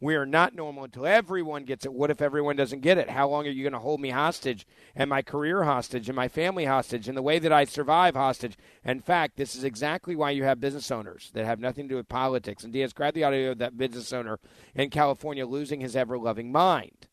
We 0.00 0.14
are 0.14 0.26
not 0.26 0.54
normal 0.54 0.84
until 0.84 1.06
everyone 1.06 1.64
gets 1.64 1.84
it. 1.84 1.92
What 1.92 2.10
if 2.10 2.22
everyone 2.22 2.54
doesn't 2.54 2.82
get 2.82 2.98
it? 2.98 3.10
How 3.10 3.28
long 3.28 3.48
are 3.48 3.50
you 3.50 3.64
going 3.64 3.72
to 3.72 3.80
hold 3.80 4.00
me 4.00 4.10
hostage 4.10 4.64
and 4.94 5.10
my 5.10 5.22
career 5.22 5.64
hostage 5.64 6.08
and 6.08 6.14
my 6.14 6.28
family 6.28 6.66
hostage 6.66 7.08
and 7.08 7.16
the 7.16 7.22
way 7.22 7.40
that 7.40 7.52
I 7.52 7.64
survive 7.64 8.14
hostage? 8.14 8.56
In 8.84 9.00
fact, 9.00 9.36
this 9.36 9.56
is 9.56 9.64
exactly 9.64 10.14
why 10.14 10.30
you 10.30 10.44
have 10.44 10.60
business 10.60 10.92
owners 10.92 11.32
that 11.34 11.46
have 11.46 11.58
nothing 11.58 11.86
to 11.86 11.94
do 11.94 11.96
with 11.96 12.08
politics. 12.08 12.62
And 12.62 12.72
Diaz, 12.72 12.92
grab 12.92 13.14
the 13.14 13.24
audio 13.24 13.50
of 13.50 13.58
that 13.58 13.76
business 13.76 14.12
owner 14.12 14.38
in 14.72 14.90
California 14.90 15.44
losing 15.44 15.80
his 15.80 15.96
ever 15.96 16.16
loving 16.16 16.52
mind 16.52 17.07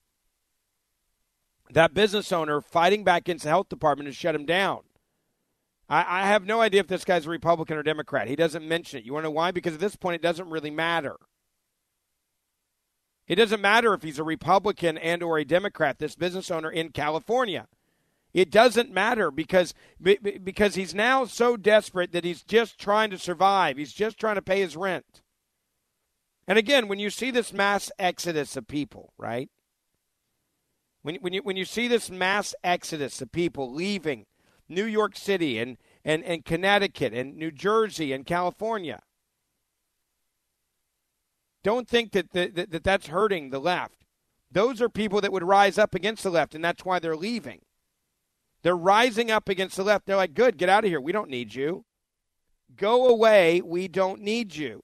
that 1.72 1.94
business 1.94 2.32
owner 2.32 2.62
fighting 2.62 3.04
back 3.04 3.24
against 3.24 3.44
the 3.44 3.50
health 3.50 3.70
department 3.70 4.08
to 4.08 4.14
shut 4.14 4.36
him 4.36 4.46
down. 4.46 4.82
I, 5.90 6.22
I 6.22 6.28
have 6.28 6.46
no 6.46 6.62
idea 6.62 6.82
if 6.82 6.88
this 6.88 7.06
guy's 7.06 7.26
a 7.26 7.30
Republican 7.30 7.78
or 7.78 7.84
Democrat. 7.84 8.28
He 8.28 8.36
doesn't 8.36 8.68
mention 8.68 9.00
it. 9.00 9.06
You 9.06 9.14
want 9.14 9.24
to 9.24 9.28
know 9.28 9.32
why? 9.32 9.52
Because 9.52 9.74
at 9.74 9.80
this 9.80 9.96
point, 9.96 10.16
it 10.16 10.22
doesn't 10.22 10.50
really 10.50 10.72
matter. 10.72 11.16
It 13.28 13.36
doesn't 13.36 13.62
matter 13.62 13.94
if 13.94 14.04
he's 14.04 14.20
a 14.20 14.24
Republican 14.24 14.98
and 14.98 15.24
or 15.24 15.38
a 15.38 15.46
Democrat. 15.46 15.98
This 15.98 16.16
business 16.16 16.52
owner 16.52 16.70
in 16.70 16.90
California. 16.90 17.68
It 18.34 18.52
doesn't 18.52 18.92
matter 18.92 19.32
because 19.32 19.74
because 20.02 20.76
he's 20.76 20.94
now 20.94 21.24
so 21.24 21.56
desperate 21.56 22.12
that 22.12 22.26
he's 22.26 22.44
just 22.44 22.78
trying 22.78 23.10
to 23.12 23.18
survive. 23.18 23.78
He's 23.78 23.94
just 23.94 24.20
trying 24.20 24.36
to 24.36 24.42
pay 24.42 24.60
his 24.60 24.76
rent. 24.76 25.22
And 26.48 26.60
again, 26.60 26.88
when 26.88 27.00
you 27.00 27.10
see 27.10 27.32
this 27.32 27.54
mass 27.54 27.92
exodus 27.98 28.58
of 28.58 28.68
people, 28.68 29.14
right? 29.18 29.50
When, 31.06 31.16
when, 31.18 31.34
you, 31.34 31.42
when 31.44 31.56
you 31.56 31.66
see 31.66 31.88
this 31.88 32.10
mass 32.10 32.56
exodus 32.64 33.22
of 33.22 33.32
people 33.32 33.72
leaving 33.72 34.26
New 34.68 34.86
York 34.86 35.16
City 35.16 35.60
and, 35.60 35.78
and, 36.04 36.24
and 36.24 36.44
Connecticut 36.44 37.14
and 37.14 37.38
New 37.38 37.52
Jersey 37.52 38.12
and 38.12 38.26
California, 38.26 39.02
Don't 41.66 41.88
think 41.88 42.12
that, 42.12 42.32
that, 42.34 42.70
that 42.70 42.84
that's 42.84 43.08
hurting 43.08 43.50
the 43.50 43.58
left. 43.58 44.06
Those 44.52 44.84
are 44.84 44.88
people 44.88 45.20
that 45.22 45.32
would 45.32 45.42
rise 45.42 45.80
up 45.80 45.96
against 45.96 46.22
the 46.22 46.30
left, 46.30 46.54
and 46.54 46.64
that's 46.64 46.86
why 46.86 47.00
they're 47.00 47.16
leaving. 47.16 47.62
They're 48.62 48.78
rising 48.78 49.32
up 49.32 49.50
against 49.50 49.76
the 49.76 49.84
left. 49.84 50.06
They're 50.06 50.16
like, 50.16 50.36
good, 50.36 50.58
get 50.58 50.70
out 50.70 50.84
of 50.84 50.92
here. 50.92 51.02
We 51.02 51.12
don't 51.12 51.32
need 51.32 51.56
you. 51.56 51.86
Go 52.76 53.08
away. 53.08 53.62
We 53.62 53.88
don't 53.88 54.22
need 54.22 54.56
you. 54.56 54.84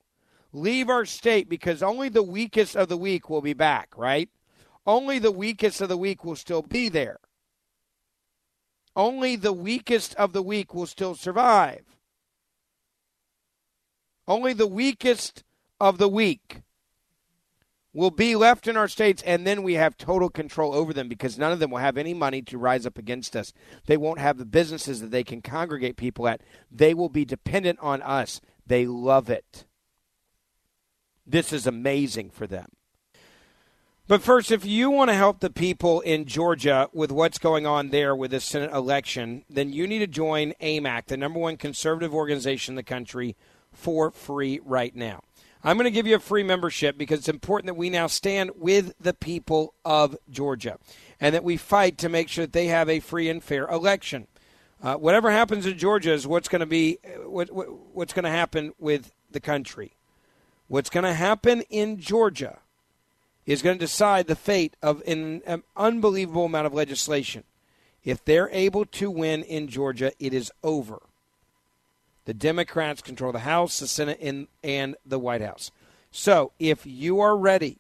Leave 0.52 0.90
our 0.90 1.06
state 1.06 1.48
because 1.48 1.84
only 1.84 2.10
the 2.10 2.24
weakest 2.24 2.76
of 2.76 2.90
the 2.90 2.98
weak 2.98 3.30
will 3.30 3.42
be 3.42 3.54
back, 3.54 3.90
right? 3.96 4.30
Only 4.86 5.20
the 5.20 5.32
weakest 5.32 5.82
of 5.82 5.90
the 5.90 5.98
weak 5.98 6.26
will 6.26 6.36
still 6.36 6.62
be 6.62 6.90
there. 6.90 7.20
Only 8.96 9.36
the 9.36 9.54
weakest 9.54 10.16
of 10.16 10.34
the 10.34 10.42
weak 10.42 10.74
will 10.74 10.86
still 10.86 11.16
survive. 11.16 11.86
Only 14.28 14.54
the 14.54 14.68
weakest 14.68 15.44
of 15.80 15.98
the 15.98 16.10
weak 16.10 16.62
will 17.94 18.12
be 18.12 18.36
left 18.36 18.68
in 18.68 18.78
our 18.78 18.88
states, 18.88 19.22
and 19.24 19.46
then 19.46 19.64
we 19.64 19.74
have 19.74 19.98
total 19.98 20.30
control 20.30 20.74
over 20.74 20.94
them 20.94 21.10
because 21.10 21.38
none 21.38 21.52
of 21.52 21.60
them 21.60 21.72
will 21.72 21.80
have 21.80 21.98
any 21.98 22.14
money 22.14 22.42
to 22.42 22.58
rise 22.58 22.86
up 22.86 22.98
against 22.98 23.36
us. 23.36 23.54
They 23.86 23.98
won't 23.98 24.20
have 24.20 24.38
the 24.38 24.46
businesses 24.46 25.02
that 25.02 25.12
they 25.12 25.24
can 25.24 25.42
congregate 25.42 25.98
people 25.98 26.28
at. 26.28 26.42
They 26.72 26.94
will 26.94 27.10
be 27.10 27.26
dependent 27.26 27.80
on 27.82 28.02
us. 28.02 28.40
They 28.66 28.86
love 28.86 29.30
it. 29.30 29.66
This 31.26 31.52
is 31.52 31.68
amazing 31.68 32.30
for 32.30 32.48
them. 32.48 32.68
But 34.12 34.22
first, 34.22 34.52
if 34.52 34.66
you 34.66 34.90
want 34.90 35.10
to 35.10 35.16
help 35.16 35.40
the 35.40 35.50
people 35.50 36.02
in 36.02 36.26
Georgia 36.26 36.90
with 36.92 37.14
what's 37.14 37.38
going 37.38 37.66
on 37.66 37.92
there 37.92 38.14
with 38.14 38.32
the 38.32 38.42
Senate 38.42 38.74
election, 38.74 39.46
then 39.50 39.72
you 39.72 39.88
need 39.88 40.00
to 40.00 40.08
join 40.08 40.52
AMAC, 40.60 41.06
the 41.06 41.16
number 41.16 41.40
one 41.40 41.56
conservative 41.56 42.14
organization 42.14 42.74
in 42.74 42.76
the 42.76 42.84
country, 42.84 43.38
for 43.72 44.12
free 44.12 44.60
right 44.66 44.94
now. 44.94 45.22
I'm 45.64 45.78
going 45.78 45.86
to 45.86 45.92
give 45.92 46.08
you 46.08 46.18
a 46.18 46.20
free 46.20 46.44
membership 46.44 46.98
because 46.98 47.20
it's 47.20 47.30
important 47.30 47.68
that 47.68 47.76
we 47.76 47.90
now 47.90 48.08
stand 48.08 48.52
with 48.58 48.92
the 49.00 49.14
people 49.14 49.76
of 49.86 50.18
Georgia 50.30 50.78
and 51.22 51.34
that 51.34 51.46
we 51.46 51.56
fight 51.56 51.98
to 52.00 52.10
make 52.10 52.28
sure 52.28 52.46
that 52.46 52.52
they 52.52 52.68
have 52.68 52.90
a 52.90 53.00
free 53.00 53.30
and 53.30 53.42
fair 53.42 53.66
election. 53.68 54.28
Uh, 54.84 54.96
whatever 54.96 55.32
happens 55.32 55.66
in 55.66 55.78
Georgia 55.78 56.12
is 56.12 56.28
what's 56.28 56.50
going 56.50 56.60
to 56.60 56.66
be 56.66 56.98
what, 57.24 57.50
what, 57.50 57.68
what's 57.94 58.12
going 58.12 58.26
to 58.26 58.30
happen 58.30 58.74
with 58.78 59.14
the 59.32 59.40
country. 59.40 59.94
What's 60.68 60.90
going 60.90 61.06
to 61.06 61.14
happen 61.14 61.62
in 61.70 61.98
Georgia 61.98 62.60
is 63.46 63.62
going 63.62 63.78
to 63.78 63.86
decide 63.86 64.28
the 64.28 64.36
fate 64.36 64.76
of 64.82 65.02
an, 65.08 65.42
an 65.46 65.64
unbelievable 65.76 66.46
amount 66.46 66.68
of 66.68 66.74
legislation. 66.74 67.44
If 68.04 68.24
they're 68.24 68.50
able 68.52 68.86
to 68.86 69.12
win 69.12 69.44
in 69.44 69.68
Georgia, 69.68 70.12
it 70.20 70.34
is 70.34 70.52
over. 70.64 71.02
The 72.26 72.34
Democrats 72.34 73.02
control 73.02 73.32
the 73.32 73.40
House, 73.40 73.80
the 73.80 73.88
Senate, 73.88 74.20
and, 74.22 74.48
and 74.64 74.96
the 75.06 75.20
White 75.20 75.42
House. 75.42 75.72
So 76.12 76.52
if 76.60 76.86
you 76.86 77.20
are 77.20 77.38
ready 77.38 77.78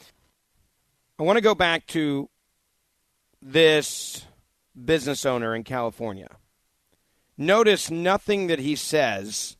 I 1.18 1.24
want 1.24 1.36
to 1.36 1.42
go 1.42 1.54
back 1.54 1.86
to 1.88 2.28
this 3.40 4.24
business 4.84 5.26
owner 5.26 5.54
in 5.54 5.64
California. 5.64 6.28
Notice 7.36 7.90
nothing 7.90 8.46
that 8.46 8.58
he 8.58 8.76
says 8.76 9.56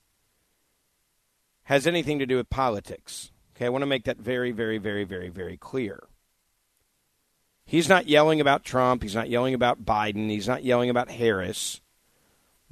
has 1.64 1.86
anything 1.86 2.18
to 2.18 2.26
do 2.26 2.36
with 2.36 2.50
politics. 2.50 3.30
Okay, 3.54 3.66
I 3.66 3.68
want 3.68 3.82
to 3.82 3.86
make 3.86 4.04
that 4.04 4.18
very, 4.18 4.50
very, 4.50 4.78
very, 4.78 5.04
very, 5.04 5.28
very 5.28 5.56
clear. 5.56 6.04
He's 7.64 7.88
not 7.88 8.08
yelling 8.08 8.40
about 8.40 8.64
Trump. 8.64 9.02
He's 9.02 9.14
not 9.14 9.30
yelling 9.30 9.54
about 9.54 9.84
Biden. 9.84 10.28
He's 10.30 10.48
not 10.48 10.64
yelling 10.64 10.90
about 10.90 11.10
Harris. 11.10 11.81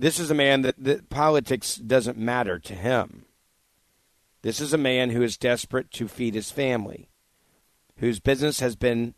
This 0.00 0.18
is 0.18 0.30
a 0.30 0.34
man 0.34 0.62
that, 0.62 0.82
that 0.82 1.10
politics 1.10 1.74
doesn't 1.76 2.16
matter 2.16 2.58
to 2.58 2.74
him. 2.74 3.26
This 4.40 4.58
is 4.58 4.72
a 4.72 4.78
man 4.78 5.10
who 5.10 5.22
is 5.22 5.36
desperate 5.36 5.90
to 5.90 6.08
feed 6.08 6.34
his 6.34 6.50
family, 6.50 7.10
whose 7.98 8.18
business 8.18 8.60
has 8.60 8.76
been 8.76 9.14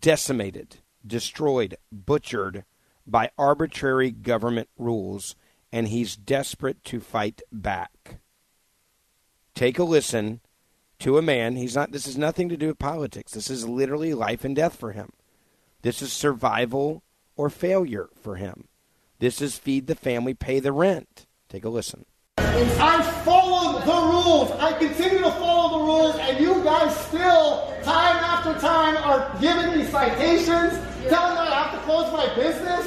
decimated, 0.00 0.78
destroyed, 1.06 1.76
butchered 1.92 2.64
by 3.06 3.30
arbitrary 3.38 4.10
government 4.10 4.70
rules, 4.76 5.36
and 5.70 5.86
he's 5.86 6.16
desperate 6.16 6.82
to 6.86 6.98
fight 6.98 7.40
back. 7.52 8.18
Take 9.54 9.78
a 9.78 9.84
listen 9.84 10.40
to 10.98 11.16
a 11.16 11.22
man. 11.22 11.54
He's 11.54 11.76
not. 11.76 11.92
This 11.92 12.06
has 12.06 12.18
nothing 12.18 12.48
to 12.48 12.56
do 12.56 12.66
with 12.66 12.80
politics. 12.80 13.34
This 13.34 13.50
is 13.50 13.68
literally 13.68 14.14
life 14.14 14.44
and 14.44 14.56
death 14.56 14.74
for 14.74 14.90
him. 14.90 15.12
This 15.82 16.02
is 16.02 16.12
survival 16.12 17.04
or 17.36 17.48
failure 17.48 18.08
for 18.20 18.34
him. 18.34 18.67
This 19.20 19.42
is 19.42 19.58
feed 19.58 19.88
the 19.88 19.96
family, 19.96 20.32
pay 20.32 20.60
the 20.60 20.70
rent. 20.70 21.26
Take 21.48 21.64
a 21.64 21.68
listen. 21.68 22.04
I 22.38 23.02
followed 23.24 23.82
the 23.82 23.92
rules. 24.14 24.52
I 24.60 24.78
continue 24.78 25.18
to 25.18 25.30
follow 25.32 25.78
the 25.78 25.84
rules, 25.84 26.16
and 26.16 26.38
you 26.38 26.62
guys 26.62 26.94
still, 27.06 27.74
time 27.82 28.16
after 28.22 28.54
time, 28.60 28.96
are 28.98 29.36
giving 29.40 29.76
me 29.76 29.84
citations, 29.86 30.78
You're 31.02 31.10
telling 31.10 31.34
me 31.34 31.50
I 31.50 31.62
have 31.66 31.72
to 31.74 31.84
close 31.84 32.12
my 32.12 32.32
business. 32.36 32.86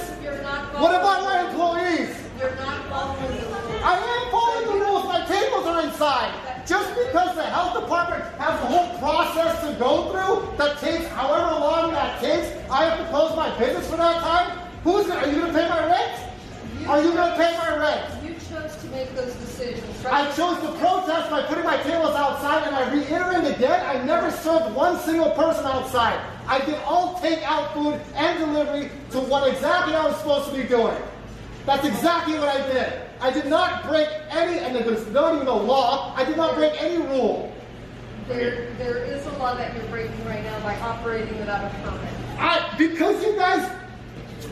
what 0.79 0.95
about 0.95 1.23
my 1.25 1.49
employees? 1.49 2.15
You're 2.39 2.55
not 2.55 2.87
following 2.87 3.35
the 3.35 3.45
rules. 3.47 3.81
I 3.83 3.97
am 3.99 4.31
following 4.31 4.79
the 4.79 4.85
rules. 4.85 5.03
My 5.11 5.25
tables 5.25 5.65
are 5.65 5.81
inside. 5.83 6.65
Just 6.65 6.95
because 6.95 7.35
the 7.35 7.43
health 7.43 7.73
department 7.81 8.23
has 8.39 8.55
a 8.61 8.67
whole 8.67 8.97
process 8.99 9.59
to 9.67 9.77
go 9.77 10.11
through 10.13 10.55
that 10.57 10.77
takes 10.79 11.07
however 11.09 11.59
long 11.59 11.91
that 11.91 12.21
takes, 12.21 12.47
I 12.71 12.85
have 12.85 12.99
to 12.99 13.05
close 13.09 13.35
my 13.35 13.49
business 13.59 13.89
for 13.89 13.97
that 13.97 14.21
time. 14.21 14.70
Who's 14.83 15.05
gonna, 15.05 15.21
are 15.21 15.27
you 15.27 15.35
going 15.35 15.53
to 15.53 15.59
pay 15.59 15.69
my 15.69 15.85
rent? 15.85 16.31
Are 16.87 17.03
you 17.03 17.13
going 17.13 17.31
to 17.31 17.37
pay 17.37 17.55
my 17.57 17.77
rent? 17.77 18.23
You 18.23 18.33
chose 18.33 18.75
to 18.77 18.87
make 18.87 19.15
those 19.15 19.33
decisions. 19.35 20.03
Right? 20.03 20.27
I 20.27 20.35
chose 20.35 20.59
to 20.61 20.71
protest 20.79 21.29
by 21.29 21.43
putting 21.43 21.63
my 21.63 21.77
tables 21.83 22.15
outside, 22.15 22.65
and 22.65 22.75
I 22.75 22.91
reiterate 22.91 23.55
again, 23.55 23.85
I 23.85 24.03
never 24.03 24.31
served 24.31 24.75
one 24.75 24.99
single 25.01 25.31
person 25.31 25.65
outside. 25.65 26.19
I 26.47 26.65
did 26.65 26.75
all 26.79 27.19
takeout 27.19 27.73
food 27.73 28.01
and 28.15 28.39
delivery 28.39 28.89
to 29.11 29.19
what 29.19 29.47
exactly 29.47 29.93
I 29.93 30.07
was 30.07 30.17
supposed 30.17 30.49
to 30.49 30.57
be 30.57 30.67
doing. 30.67 30.97
That's 31.67 31.85
exactly 31.85 32.39
what 32.39 32.49
I 32.49 32.65
did. 32.73 33.01
I 33.21 33.29
did 33.29 33.45
not 33.45 33.87
break 33.87 34.09
any, 34.31 34.57
and 34.57 34.75
there's 34.75 35.05
not 35.09 35.35
even 35.35 35.47
a 35.47 35.55
law, 35.55 36.15
I 36.15 36.25
did 36.25 36.37
not 36.37 36.55
break 36.55 36.73
any 36.81 36.97
rule. 36.97 37.53
There, 38.27 38.73
there 38.79 39.03
is 39.03 39.23
a 39.27 39.31
law 39.37 39.53
that 39.55 39.75
you're 39.75 39.85
breaking 39.85 40.25
right 40.25 40.43
now 40.43 40.59
by 40.61 40.79
operating 40.79 41.37
without 41.37 41.63
a 41.63 41.75
permit. 41.83 42.09
I, 42.39 42.73
because 42.77 43.21
you 43.23 43.35
guys 43.35 43.69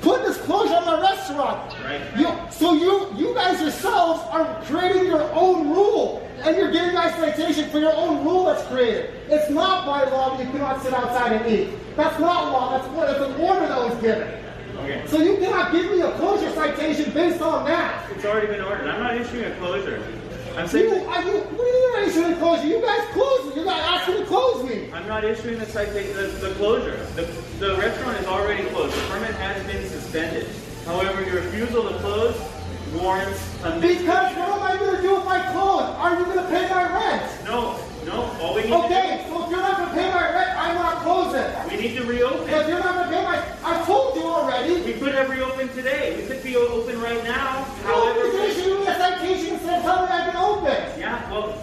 put 0.02 0.24
this 0.24 0.38
closure 0.42 0.76
on 0.76 0.86
my 0.86 1.02
restaurant. 1.02 1.74
Right. 1.84 2.02
You, 2.18 2.34
so 2.52 2.74
you 2.74 3.14
you 3.16 3.34
guys 3.34 3.62
yourselves 3.62 4.22
are 4.32 4.62
creating 4.66 5.06
your 5.06 5.24
own 5.34 5.70
rule. 5.70 6.26
And 6.42 6.56
you're 6.56 6.72
giving 6.72 6.94
guys 6.94 7.14
citation 7.16 7.70
for 7.70 7.80
your 7.80 7.94
own 7.94 8.24
rule 8.24 8.46
that's 8.46 8.66
created. 8.68 9.14
It's 9.28 9.50
not 9.50 9.86
by 9.86 10.06
law 10.06 10.38
that 10.38 10.46
you 10.46 10.50
cannot 10.52 10.82
sit 10.82 10.94
outside 10.94 11.34
and 11.34 11.52
eat. 11.52 11.70
That's 11.98 12.18
not 12.18 12.54
law. 12.54 12.78
That's, 12.78 12.88
that's 12.96 13.30
an 13.30 13.42
order 13.42 13.68
that 13.68 13.78
was 13.78 14.02
given. 14.02 14.40
Okay. 14.78 15.04
So 15.08 15.18
you 15.18 15.36
cannot 15.38 15.74
give 15.74 15.92
me 15.92 16.00
a 16.00 16.12
closure 16.14 16.50
citation 16.52 17.12
based 17.12 17.42
on 17.42 17.66
that. 17.66 18.10
It's 18.12 18.24
already 18.24 18.48
been 18.48 18.62
ordered. 18.62 18.88
I'm 18.88 19.04
not 19.04 19.18
issuing 19.18 19.44
a 19.44 19.56
closure. 19.58 20.02
I'm 20.58 20.68
saying. 20.68 20.90
You, 20.90 21.08
are 21.08 21.24
you, 21.24 21.40
what 21.40 21.66
do 21.66 21.72
you 21.72 21.94
mean 21.96 22.10
issuing 22.10 22.34
a 22.34 22.38
closure? 22.38 22.68
You 22.68 22.82
guys 22.82 23.08
closed 23.14 23.50
me. 23.50 23.62
You 23.62 23.66
guys 23.66 23.82
asked 23.82 24.10
me 24.10 24.18
to 24.18 24.26
close 24.26 24.64
me. 24.64 24.92
I'm 24.92 25.08
not 25.08 25.24
issuing 25.24 25.60
the 25.60 25.66
citation, 25.66 26.16
the, 26.16 26.28
the 26.48 26.54
closure. 26.56 26.98
The, 27.16 27.24
the 27.60 27.76
restaurant 27.78 28.20
is 28.20 28.26
already 28.28 28.68
closed. 28.70 28.96
The 28.96 29.08
permit 29.08 29.36
has 29.36 29.66
been 29.66 29.88
suspended. 29.88 30.48
However, 30.86 31.24
your 31.24 31.42
refusal 31.42 31.90
to 31.90 31.98
close 32.00 32.36
warrants 32.96 33.40
a 33.64 33.80
Because 33.80 34.36
what 34.36 34.50
am 34.50 34.64
I 34.64 34.78
going 34.78 34.96
to 34.96 35.02
do 35.02 35.18
if 35.18 35.28
I 35.28 35.52
close? 35.52 35.84
Are 35.84 36.18
you 36.18 36.26
going 36.26 36.38
to 36.38 36.48
pay 36.48 36.70
my 36.70 36.84
rent? 36.92 37.46
No. 37.46 37.80
No, 38.06 38.24
all 38.42 38.56
we 38.56 38.64
need 38.64 38.72
okay, 38.72 39.26
so 39.28 39.44
if 39.44 39.52
you're 39.52 39.60
not 39.60 39.78
going 39.78 39.90
to 39.90 39.94
pay 39.94 40.10
my 40.10 40.34
rent, 40.34 40.58
I'm 40.58 40.76
not 40.76 41.04
closing. 41.04 41.46
We 41.70 41.84
need 41.84 41.98
to 41.98 42.06
reopen. 42.06 42.50
If 42.50 42.68
you're 42.68 42.80
not 42.80 42.96
going 42.96 43.10
to 43.10 43.16
pay 43.16 43.24
my, 43.24 43.44
I 43.62 43.86
told 43.86 44.16
you 44.16 44.24
already. 44.24 44.82
We 44.82 44.94
could 44.94 45.14
have 45.14 45.30
reopened 45.30 45.74
today. 45.74 46.16
We 46.16 46.26
could 46.26 46.42
be 46.42 46.56
open 46.56 47.00
right 47.02 47.22
now. 47.26 47.68
No, 47.84 48.14
However, 48.14 48.26
you 48.26 48.54
should 48.54 48.66
give 48.66 48.80
me 48.80 48.88
a 48.88 48.96
citation 48.96 49.54
instead 49.56 49.86
of 49.86 50.10
this. 50.64 50.98
Yeah, 50.98 51.32
well, 51.32 51.54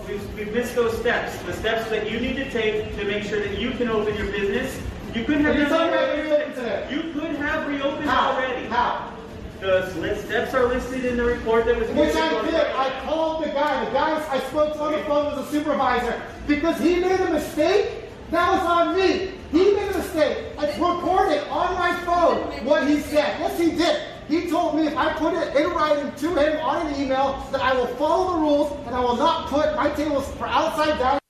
missed 0.57 0.75
those 0.75 0.99
steps. 0.99 1.37
The 1.43 1.53
steps 1.53 1.91
that 1.91 2.11
you 2.11 2.19
need 2.19 2.37
to 2.37 2.51
take 2.51 2.97
to 2.97 3.05
make 3.05 3.25
sure 3.25 3.41
that 3.41 3.59
you 3.59 3.73
can 3.73 3.89
open 3.89 4.17
your 4.17 4.33
business. 4.33 4.81
You 5.15 5.25
couldn't 5.25 5.45
have 5.45 5.55
you 5.55 5.65
done 5.65 5.71
telling 5.71 5.91
me 5.91 5.99
I 5.99 6.07
that 6.07 6.15
can 6.17 6.25
reopen 6.25 6.55
today? 6.55 6.89
You 6.91 7.13
could 7.13 7.37
have 7.37 7.69
reopened 7.69 8.09
How? 8.09 8.33
already. 8.33 8.67
How? 8.67 9.13
The 9.61 9.91
steps 10.25 10.55
are 10.55 10.67
listed 10.67 11.05
in 11.05 11.17
the 11.17 11.25
report 11.25 11.67
that 11.67 11.79
was 11.79 11.89
Which 11.89 12.15
I 12.15 12.43
did. 12.45 12.55
I 12.55 13.01
called 13.05 13.45
the 13.45 13.49
guy. 13.49 13.85
The 13.85 13.91
guy 13.91 14.27
I 14.31 14.41
spoke 14.49 14.75
to 14.75 14.81
on 14.81 14.93
the 14.93 14.99
phone 15.05 15.27
was 15.27 15.47
a 15.47 15.51
supervisor. 15.51 16.23
Because 16.47 16.79
he 16.81 17.01
made 17.01 17.21
a 17.21 17.31
mistake, 17.31 18.05
that 18.31 18.51
was 18.53 18.63
on 18.63 18.97
me. 18.97 19.33
He 19.53 19.73
made 19.73 19.89
a 19.91 19.99
mistake. 19.99 20.39
It's 20.59 20.79
recorded 20.79 21.47
on 21.49 21.75
my 21.75 21.95
phone 22.05 22.65
what 22.65 22.87
he 22.89 23.01
said. 23.01 23.41
Yes, 23.41 23.59
he 23.59 23.73
did. 23.73 24.03
He 24.29 24.51
told 24.51 24.75
me 24.75 24.89
if 24.89 24.97
I 24.97 25.13
put 25.13 25.35
it 25.35 25.57
in 25.57 25.71
writing 25.71 26.13
to 26.13 26.35
him 26.35 26.61
on 26.61 26.87
an 26.87 27.01
email 27.01 27.47
that 27.53 27.61
I 27.61 27.75
will 27.75 27.87
follow 27.97 28.35
the 28.35 28.41
rules 28.41 28.87
and 28.87 28.95
I 28.95 29.01
will 29.01 29.17
not 29.17 29.49
put 29.49 29.77
my 29.77 29.91
tables 29.91 30.29
for 30.35 30.47
outside. 30.47 31.21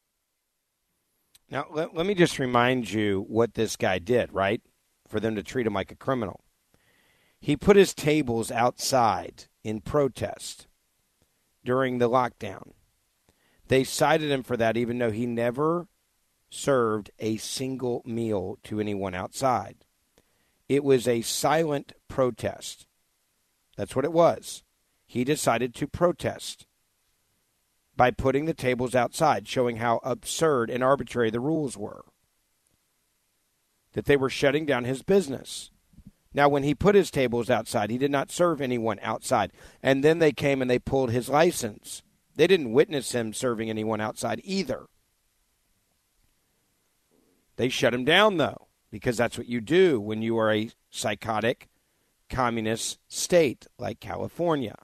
Now, 1.51 1.67
let, 1.71 1.95
let 1.95 2.07
me 2.07 2.15
just 2.15 2.39
remind 2.39 2.91
you 2.91 3.25
what 3.29 3.55
this 3.55 3.77
guy 3.77 3.99
did, 3.99 4.33
right? 4.33 4.63
For 5.07 5.21
them 5.21 5.37
to 5.37 5.43
treat 5.43 5.67
him 5.67 5.75
like 5.75 5.93
a 5.93 5.97
criminal. 5.97 6.43
He 7.39 7.57
put 7.57 7.77
his 7.77 7.95
tables 7.95 8.51
outside 8.51 9.45
in 9.63 9.81
protest 9.81 10.67
during 11.65 11.99
the 11.99 12.11
lockdown. 12.11 12.73
They 13.69 13.85
cited 13.85 14.31
him 14.31 14.43
for 14.43 14.57
that, 14.57 14.77
even 14.77 14.99
though 14.99 15.11
he 15.11 15.27
never 15.27 15.89
served 16.49 17.11
a 17.19 17.37
single 17.37 18.03
meal 18.07 18.59
to 18.65 18.81
anyone 18.81 19.15
outside. 19.15 19.86
It 20.69 20.85
was 20.85 21.07
a 21.07 21.23
silent 21.23 21.93
protest. 22.09 22.87
That's 23.77 23.95
what 23.95 24.05
it 24.05 24.13
was. 24.13 24.63
He 25.07 25.23
decided 25.23 25.75
to 25.77 25.87
protest 25.87 26.67
by 27.97 28.11
putting 28.11 28.45
the 28.45 28.55
tables 28.55 28.95
outside, 28.95 29.49
showing 29.49 29.77
how 29.77 30.01
absurd 30.03 30.71
and 30.71 30.83
arbitrary 30.83 31.31
the 31.31 31.41
rules 31.41 31.77
were. 31.77 32.05
That 33.93 34.05
they 34.05 34.17
were 34.17 34.29
shutting 34.29 34.67
down 34.67 34.85
his 34.85 35.03
business. 35.03 35.71
Now, 36.35 36.51
when 36.51 36.65
he 36.65 36.75
put 36.75 36.95
his 36.95 37.11
tables 37.11 37.49
outside, 37.49 37.91
he 37.91 37.97
did 37.97 38.11
not 38.11 38.31
serve 38.31 38.61
anyone 38.61 38.99
outside. 39.01 39.53
And 39.83 40.05
then 40.05 40.19
they 40.19 40.33
came 40.33 40.61
and 40.61 40.71
they 40.71 40.79
pulled 40.79 41.11
his 41.11 41.31
license. 41.31 42.03
They 42.35 42.47
didn't 42.47 42.73
witness 42.73 43.13
him 43.13 43.33
serving 43.33 43.71
anyone 43.71 44.03
outside 44.03 44.43
either. 44.45 44.87
They 47.57 47.71
shut 47.71 47.95
him 47.95 48.05
down, 48.05 48.37
though, 48.37 48.66
because 48.91 49.17
that's 49.17 49.39
what 49.39 49.49
you 49.49 49.61
do 49.61 50.01
when 50.01 50.23
you 50.23 50.39
are 50.39 50.53
a 50.53 50.71
psychotic 50.91 51.69
communist 52.29 52.99
state 53.09 53.67
like 53.79 54.01
California. 54.01 54.77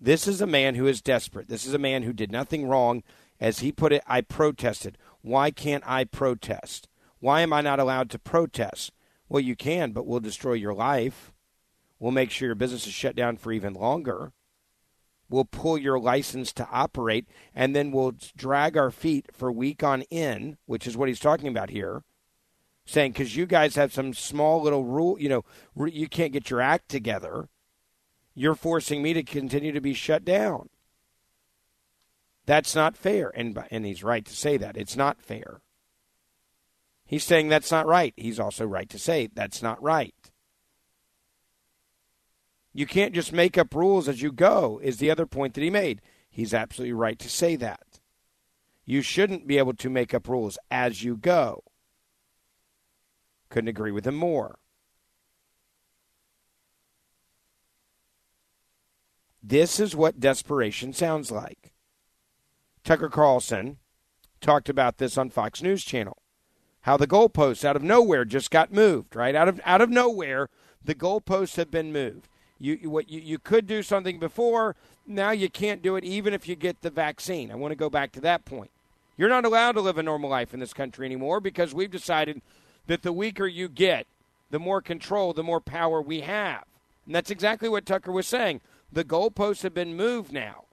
This 0.00 0.26
is 0.26 0.40
a 0.40 0.46
man 0.46 0.74
who 0.74 0.86
is 0.86 1.00
desperate. 1.00 1.48
This 1.48 1.64
is 1.64 1.74
a 1.74 1.78
man 1.78 2.02
who 2.02 2.12
did 2.12 2.32
nothing 2.32 2.66
wrong. 2.66 3.02
As 3.38 3.60
he 3.60 3.70
put 3.70 3.92
it, 3.92 4.02
I 4.06 4.20
protested. 4.20 4.98
Why 5.20 5.50
can't 5.50 5.84
I 5.86 6.04
protest? 6.04 6.88
Why 7.20 7.40
am 7.40 7.52
I 7.52 7.60
not 7.60 7.78
allowed 7.78 8.10
to 8.10 8.18
protest? 8.18 8.92
Well, 9.28 9.40
you 9.40 9.54
can, 9.54 9.92
but 9.92 10.06
we'll 10.06 10.20
destroy 10.20 10.54
your 10.54 10.74
life. 10.74 11.32
We'll 12.00 12.10
make 12.10 12.32
sure 12.32 12.46
your 12.46 12.56
business 12.56 12.86
is 12.86 12.92
shut 12.92 13.14
down 13.14 13.36
for 13.36 13.52
even 13.52 13.74
longer. 13.74 14.32
We'll 15.28 15.44
pull 15.44 15.78
your 15.78 15.98
license 16.00 16.52
to 16.54 16.68
operate, 16.70 17.26
and 17.54 17.74
then 17.74 17.92
we'll 17.92 18.16
drag 18.36 18.76
our 18.76 18.90
feet 18.90 19.28
for 19.32 19.50
week 19.52 19.82
on 19.82 20.02
end, 20.10 20.58
which 20.66 20.86
is 20.86 20.96
what 20.96 21.08
he's 21.08 21.20
talking 21.20 21.48
about 21.48 21.70
here. 21.70 22.02
Saying, 22.84 23.12
because 23.12 23.36
you 23.36 23.46
guys 23.46 23.76
have 23.76 23.92
some 23.92 24.12
small 24.12 24.60
little 24.60 24.84
rule, 24.84 25.18
you 25.18 25.28
know, 25.28 25.44
you 25.86 26.08
can't 26.08 26.32
get 26.32 26.50
your 26.50 26.60
act 26.60 26.88
together 26.88 27.48
you're 28.34 28.54
forcing 28.54 29.02
me 29.02 29.12
to 29.12 29.22
continue 29.22 29.72
to 29.72 29.80
be 29.80 29.94
shut 29.94 30.24
down. 30.24 30.68
That's 32.46 32.74
not 32.74 32.96
fair. 32.96 33.30
And, 33.34 33.62
and 33.70 33.84
he's 33.84 34.02
right 34.02 34.24
to 34.24 34.34
say 34.34 34.56
that. 34.56 34.76
It's 34.76 34.96
not 34.96 35.20
fair. 35.20 35.60
He's 37.04 37.24
saying 37.24 37.48
that's 37.48 37.70
not 37.70 37.86
right. 37.86 38.14
He's 38.16 38.40
also 38.40 38.66
right 38.66 38.88
to 38.88 38.98
say 38.98 39.28
that's 39.32 39.62
not 39.62 39.82
right. 39.82 40.14
You 42.72 42.86
can't 42.86 43.14
just 43.14 43.34
make 43.34 43.58
up 43.58 43.74
rules 43.74 44.08
as 44.08 44.22
you 44.22 44.32
go, 44.32 44.80
is 44.82 44.96
the 44.96 45.10
other 45.10 45.26
point 45.26 45.54
that 45.54 45.60
he 45.62 45.68
made. 45.68 46.00
He's 46.30 46.54
absolutely 46.54 46.94
right 46.94 47.18
to 47.18 47.28
say 47.28 47.54
that. 47.56 48.00
You 48.86 49.02
shouldn't 49.02 49.46
be 49.46 49.58
able 49.58 49.74
to 49.74 49.90
make 49.90 50.14
up 50.14 50.26
rules 50.26 50.56
as 50.70 51.04
you 51.04 51.16
go. 51.18 51.64
Couldn't 53.52 53.68
agree 53.68 53.92
with 53.92 54.06
him 54.06 54.14
more. 54.14 54.56
This 59.42 59.78
is 59.78 59.94
what 59.94 60.20
desperation 60.20 60.94
sounds 60.94 61.30
like. 61.30 61.74
Tucker 62.82 63.10
Carlson 63.10 63.76
talked 64.40 64.70
about 64.70 64.96
this 64.96 65.18
on 65.18 65.28
Fox 65.28 65.60
News 65.60 65.84
Channel. 65.84 66.16
How 66.80 66.96
the 66.96 67.06
goalposts 67.06 67.62
out 67.62 67.76
of 67.76 67.82
nowhere 67.82 68.24
just 68.24 68.50
got 68.50 68.72
moved, 68.72 69.14
right? 69.14 69.34
Out 69.34 69.48
of 69.48 69.60
out 69.66 69.82
of 69.82 69.90
nowhere, 69.90 70.48
the 70.82 70.94
goalposts 70.94 71.56
have 71.56 71.70
been 71.70 71.92
moved. 71.92 72.30
You, 72.58 72.88
what 72.88 73.10
you, 73.10 73.20
you 73.20 73.38
could 73.38 73.66
do 73.66 73.82
something 73.82 74.18
before, 74.18 74.76
now 75.06 75.32
you 75.32 75.50
can't 75.50 75.82
do 75.82 75.96
it 75.96 76.04
even 76.04 76.32
if 76.32 76.48
you 76.48 76.56
get 76.56 76.80
the 76.80 76.88
vaccine. 76.88 77.50
I 77.50 77.56
want 77.56 77.72
to 77.72 77.76
go 77.76 77.90
back 77.90 78.12
to 78.12 78.20
that 78.22 78.46
point. 78.46 78.70
You're 79.18 79.28
not 79.28 79.44
allowed 79.44 79.72
to 79.72 79.82
live 79.82 79.98
a 79.98 80.02
normal 80.02 80.30
life 80.30 80.54
in 80.54 80.60
this 80.60 80.72
country 80.72 81.04
anymore 81.04 81.38
because 81.38 81.74
we've 81.74 81.90
decided 81.90 82.40
that 82.86 83.02
the 83.02 83.12
weaker 83.12 83.46
you 83.46 83.68
get, 83.68 84.06
the 84.50 84.58
more 84.58 84.82
control, 84.82 85.32
the 85.32 85.42
more 85.42 85.60
power 85.60 86.00
we 86.02 86.20
have. 86.20 86.64
And 87.06 87.14
that's 87.14 87.30
exactly 87.30 87.68
what 87.68 87.86
Tucker 87.86 88.12
was 88.12 88.26
saying. 88.26 88.60
The 88.92 89.04
goalposts 89.04 89.62
have 89.62 89.74
been 89.74 89.96
moved 89.96 90.32
now. 90.32 90.64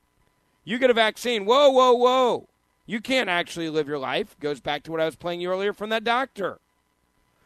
You 0.64 0.78
get 0.78 0.90
a 0.90 0.94
vaccine. 0.94 1.46
Whoa, 1.46 1.70
whoa, 1.70 1.94
whoa. 1.94 2.50
You 2.86 3.02
can't 3.02 3.30
actually 3.30 3.70
live 3.70 3.88
your 3.88 4.00
life. 4.00 4.36
Goes 4.40 4.60
back 4.60 4.84
to 4.84 4.92
what 4.92 5.02
I 5.02 5.06
was 5.06 5.16
playing 5.16 5.42
you 5.42 5.52
earlier 5.52 5.74
from 5.74 5.90
that 5.90 6.04
doctor. 6.04 6.60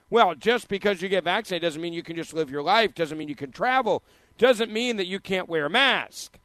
Well, 0.09 0.35
just 0.35 0.67
because 0.67 1.01
you 1.01 1.09
get 1.09 1.23
vaccinated 1.23 1.63
doesn't 1.63 1.81
mean 1.81 1.93
you 1.93 2.03
can 2.03 2.15
just 2.15 2.33
live 2.33 2.49
your 2.49 2.61
life, 2.61 2.93
doesn't 2.93 3.17
mean 3.17 3.29
you 3.29 3.35
can 3.35 3.51
travel, 3.51 4.03
doesn't 4.37 4.71
mean 4.71 4.97
that 4.97 5.07
you 5.07 5.19
can't 5.19 5.49
wear 5.49 5.65
a 5.65 5.69
mask. 5.69 6.37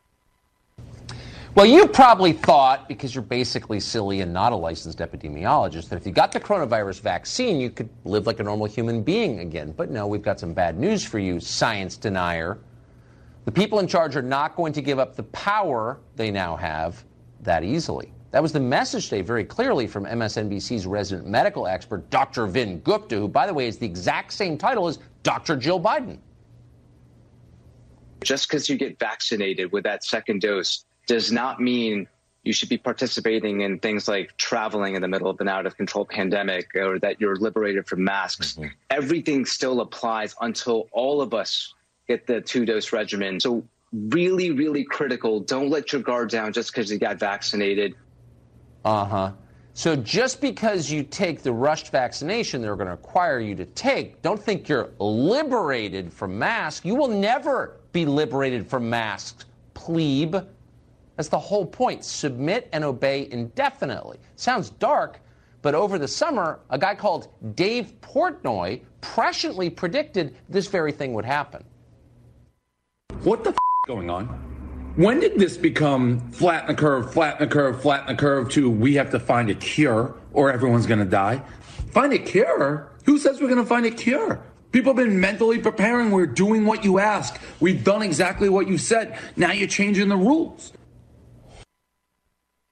Well, 1.59 1.67
you 1.67 1.89
probably 1.89 2.33
thought, 2.33 2.87
because 2.87 3.17
you're 3.17 3.23
basically 3.23 3.81
silly 3.81 4.21
and 4.21 4.33
not 4.33 4.53
a 4.53 4.55
licensed 4.55 5.01
epidemiologist, 5.01 5.89
that 5.89 5.97
if 5.97 6.07
you 6.07 6.13
got 6.13 6.31
the 6.31 6.39
coronavirus 6.39 7.01
vaccine, 7.01 7.61
you 7.61 7.69
could 7.69 7.89
live 8.05 8.29
like 8.29 8.39
a 8.39 8.45
normal 8.45 8.67
human 8.67 9.03
being 9.03 9.41
again. 9.41 9.73
But 9.73 9.91
no, 9.91 10.07
we've 10.07 10.23
got 10.23 10.39
some 10.39 10.55
bad 10.55 10.79
news 10.79 11.03
for 11.03 11.19
you, 11.19 11.41
science 11.41 11.97
denier. 11.97 12.59
The 13.45 13.51
people 13.51 13.81
in 13.81 13.89
charge 13.89 14.15
are 14.15 14.23
not 14.23 14.55
going 14.55 14.73
to 14.75 14.81
give 14.81 15.01
up 15.01 15.17
the 15.17 15.25
power 15.25 15.99
they 16.15 16.31
now 16.31 16.55
have 16.55 17.03
that 17.41 17.65
easily. 17.65 18.13
That 18.31 18.41
was 18.41 18.53
the 18.53 18.61
message 18.61 19.09
today, 19.09 19.23
very 19.23 19.43
clearly, 19.45 19.89
from 19.89 20.05
MSNBC's 20.05 20.87
resident 20.87 21.27
medical 21.27 21.67
expert, 21.67 22.09
Dr. 22.09 22.47
Vin 22.47 22.79
Gupta, 22.83 23.17
who, 23.17 23.27
by 23.27 23.49
the 23.49 23.53
way, 23.53 23.67
is 23.67 23.79
the 23.79 23.87
exact 23.87 24.33
same 24.33 24.59
title 24.59 24.87
as 24.87 25.01
Dr. 25.25 25.57
Jill 25.57 25.81
Biden. 25.81 26.19
Just 28.23 28.49
because 28.49 28.69
you 28.69 28.77
get 28.77 28.97
vaccinated 29.01 29.73
with 29.73 29.83
that 29.83 30.05
second 30.05 30.41
dose 30.41 30.85
does 31.09 31.33
not 31.33 31.61
mean 31.61 32.07
you 32.45 32.53
should 32.53 32.69
be 32.69 32.79
participating 32.79 33.63
in 33.63 33.79
things 33.81 34.07
like 34.07 34.37
traveling 34.37 34.95
in 34.95 35.03
the 35.03 35.09
middle 35.09 35.29
of 35.29 35.41
an 35.41 35.49
out 35.49 35.67
of 35.67 35.77
control 35.77 36.05
pandemic 36.05 36.69
or 36.77 36.99
that 37.01 37.21
you're 37.21 37.37
liberated 37.37 37.87
from 37.87 38.05
masks. 38.05 38.53
Mm-hmm. 38.53 38.69
Everything 38.91 39.45
still 39.45 39.81
applies 39.81 40.35
until 40.41 40.89
all 40.93 41.21
of 41.21 41.35
us 41.35 41.75
get 42.07 42.27
the 42.27 42.41
two 42.41 42.65
dose 42.65 42.93
regimen. 42.93 43.41
So, 43.41 43.65
really, 43.93 44.53
really 44.53 44.85
critical. 44.85 45.41
Don't 45.41 45.71
let 45.71 45.93
your 45.93 46.03
guard 46.03 46.31
down 46.31 46.53
just 46.53 46.73
because 46.73 46.91
you 46.91 46.99
got 46.99 47.19
vaccinated. 47.19 47.95
Uh 48.85 49.05
huh. 49.05 49.33
So, 49.75 49.95
just 49.97 50.41
because 50.41 50.91
you 50.91 51.03
take 51.03 51.43
the 51.43 51.53
rushed 51.53 51.91
vaccination 51.91 52.63
they're 52.63 52.77
going 52.77 52.87
to 52.87 52.93
require 52.93 53.41
you 53.41 53.55
to 53.57 53.65
take, 53.65 54.23
don't 54.23 54.43
think 54.43 54.69
you're 54.69 54.91
liberated 54.99 56.13
from 56.13 56.39
masks. 56.39 56.85
You 56.85 56.95
will 56.95 57.09
never 57.09 57.77
be 57.93 58.07
liberated 58.07 58.69
from 58.69 58.89
masks, 58.89 59.45
plebe. 59.75 60.37
That's 61.19 61.29
the 61.29 61.39
whole 61.39 61.67
point. 61.67 62.05
Submit 62.05 62.69
and 62.73 62.85
obey 62.85 63.29
indefinitely. 63.33 64.19
Sounds 64.37 64.71
dark, 64.71 65.21
but 65.63 65.75
over 65.75 65.99
the 65.99 66.07
summer, 66.07 66.61
a 66.71 66.79
guy 66.79 66.95
called 66.95 67.27
Dave 67.57 67.93
Portnoy 68.01 68.81
presciently 69.03 69.75
predicted 69.75 70.37
this 70.49 70.69
very 70.69 70.93
thing 70.93 71.15
would 71.15 71.25
happen. 71.25 71.65
What 73.25 73.43
the 73.43 73.51
f- 73.51 73.57
going 73.89 74.09
on? 74.11 74.27
When 74.95 75.19
did 75.19 75.41
this 75.41 75.57
become 75.57 76.21
flatten 76.31 76.69
the 76.69 76.81
curve, 76.81 77.13
flatten 77.13 77.49
the 77.49 77.53
curve, 77.53 77.83
flatten 77.83 78.15
the 78.15 78.21
curve 78.21 78.49
to 78.51 78.71
we 78.71 78.95
have 78.95 79.11
to 79.11 79.19
find 79.19 79.51
a 79.51 79.57
cure 79.57 80.15
or 80.33 80.53
everyone's 80.53 80.87
going 80.87 81.01
to 81.01 81.05
die? 81.05 81.43
Find 81.91 82.13
a 82.13 82.19
cure? 82.21 82.93
Who 83.07 83.19
says 83.19 83.41
we're 83.41 83.49
going 83.49 83.59
to 83.61 83.67
find 83.67 83.87
a 83.87 83.91
cure? 83.91 84.41
People 84.71 84.95
have 84.95 85.05
been 85.05 85.19
mentally 85.19 85.59
preparing. 85.59 86.13
We're 86.13 86.27
doing 86.27 86.65
what 86.65 86.85
you 86.85 87.01
ask. 87.01 87.41
We've 87.59 87.83
done 87.83 88.03
exactly 88.03 88.49
what 88.49 88.69
you 88.69 88.79
said. 88.79 89.19
Now 89.35 89.51
you're 89.51 89.67
changing 89.67 90.09
the 90.09 90.17
rules. 90.17 90.73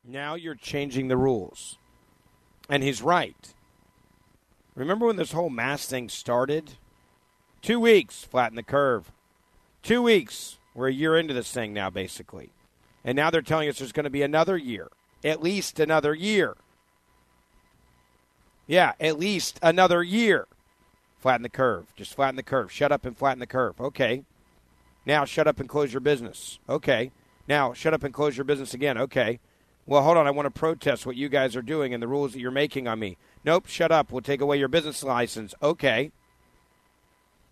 Now 0.07 0.35
you're 0.35 0.55
changing 0.55 1.09
the 1.09 1.17
rules. 1.17 1.79
And 2.69 2.83
he's 2.83 3.03
right. 3.03 3.55
Remember 4.75 5.07
when 5.07 5.17
this 5.17 5.33
whole 5.33 5.51
mask 5.51 5.89
thing 5.89 6.09
started? 6.09 6.73
Two 7.63 7.81
weeks, 7.81 8.23
flatten 8.25 8.57
the 8.57 8.63
curve. 8.63 9.11
Two 9.83 10.03
weeks. 10.03 10.59
We're 10.75 10.89
a 10.89 10.93
year 10.93 11.17
into 11.17 11.33
this 11.33 11.51
thing 11.51 11.73
now, 11.73 11.89
basically. 11.91 12.51
And 13.03 13.17
now 13.17 13.31
they're 13.31 13.41
telling 13.41 13.69
us 13.69 13.79
there's 13.79 13.93
going 13.93 14.05
to 14.05 14.11
be 14.11 14.23
another 14.23 14.59
year, 14.59 14.89
at 15.25 15.43
least 15.43 15.81
another 15.81 16.15
year. 16.15 16.55
Yeah, 18.67 18.93
at 19.01 19.19
least 19.19 19.59
another 19.63 20.03
year. 20.03 20.47
Flatten 21.19 21.43
the 21.43 21.49
curve. 21.49 21.95
Just 21.97 22.15
flatten 22.15 22.37
the 22.37 22.43
curve. 22.43 22.71
Shut 22.71 22.93
up 22.93 23.07
and 23.07 23.17
flatten 23.17 23.39
the 23.39 23.47
curve. 23.47 23.81
Okay. 23.81 24.25
Now 25.07 25.25
shut 25.25 25.47
up 25.47 25.61
and 25.61 25.69
close 25.69 25.93
your 25.93 26.01
business. 26.01 26.59
Okay. 26.69 27.11
Now 27.49 27.73
shut 27.73 27.95
up 27.95 28.05
and 28.05 28.13
close 28.13 28.37
your 28.37 28.45
business 28.45 28.75
again. 28.75 28.99
Okay. 28.99 29.39
Well, 29.87 30.03
hold 30.03 30.17
on. 30.17 30.27
I 30.27 30.33
want 30.33 30.47
to 30.47 30.51
protest 30.51 31.07
what 31.07 31.17
you 31.17 31.29
guys 31.29 31.55
are 31.55 31.63
doing 31.63 31.95
and 31.95 32.03
the 32.03 32.09
rules 32.09 32.33
that 32.33 32.41
you're 32.41 32.51
making 32.51 32.89
on 32.89 32.99
me. 32.99 33.17
Nope. 33.45 33.67
Shut 33.69 33.93
up. 33.93 34.11
We'll 34.11 34.23
take 34.23 34.41
away 34.41 34.59
your 34.59 34.69
business 34.69 35.03
license. 35.05 35.55
Okay. 35.63 36.11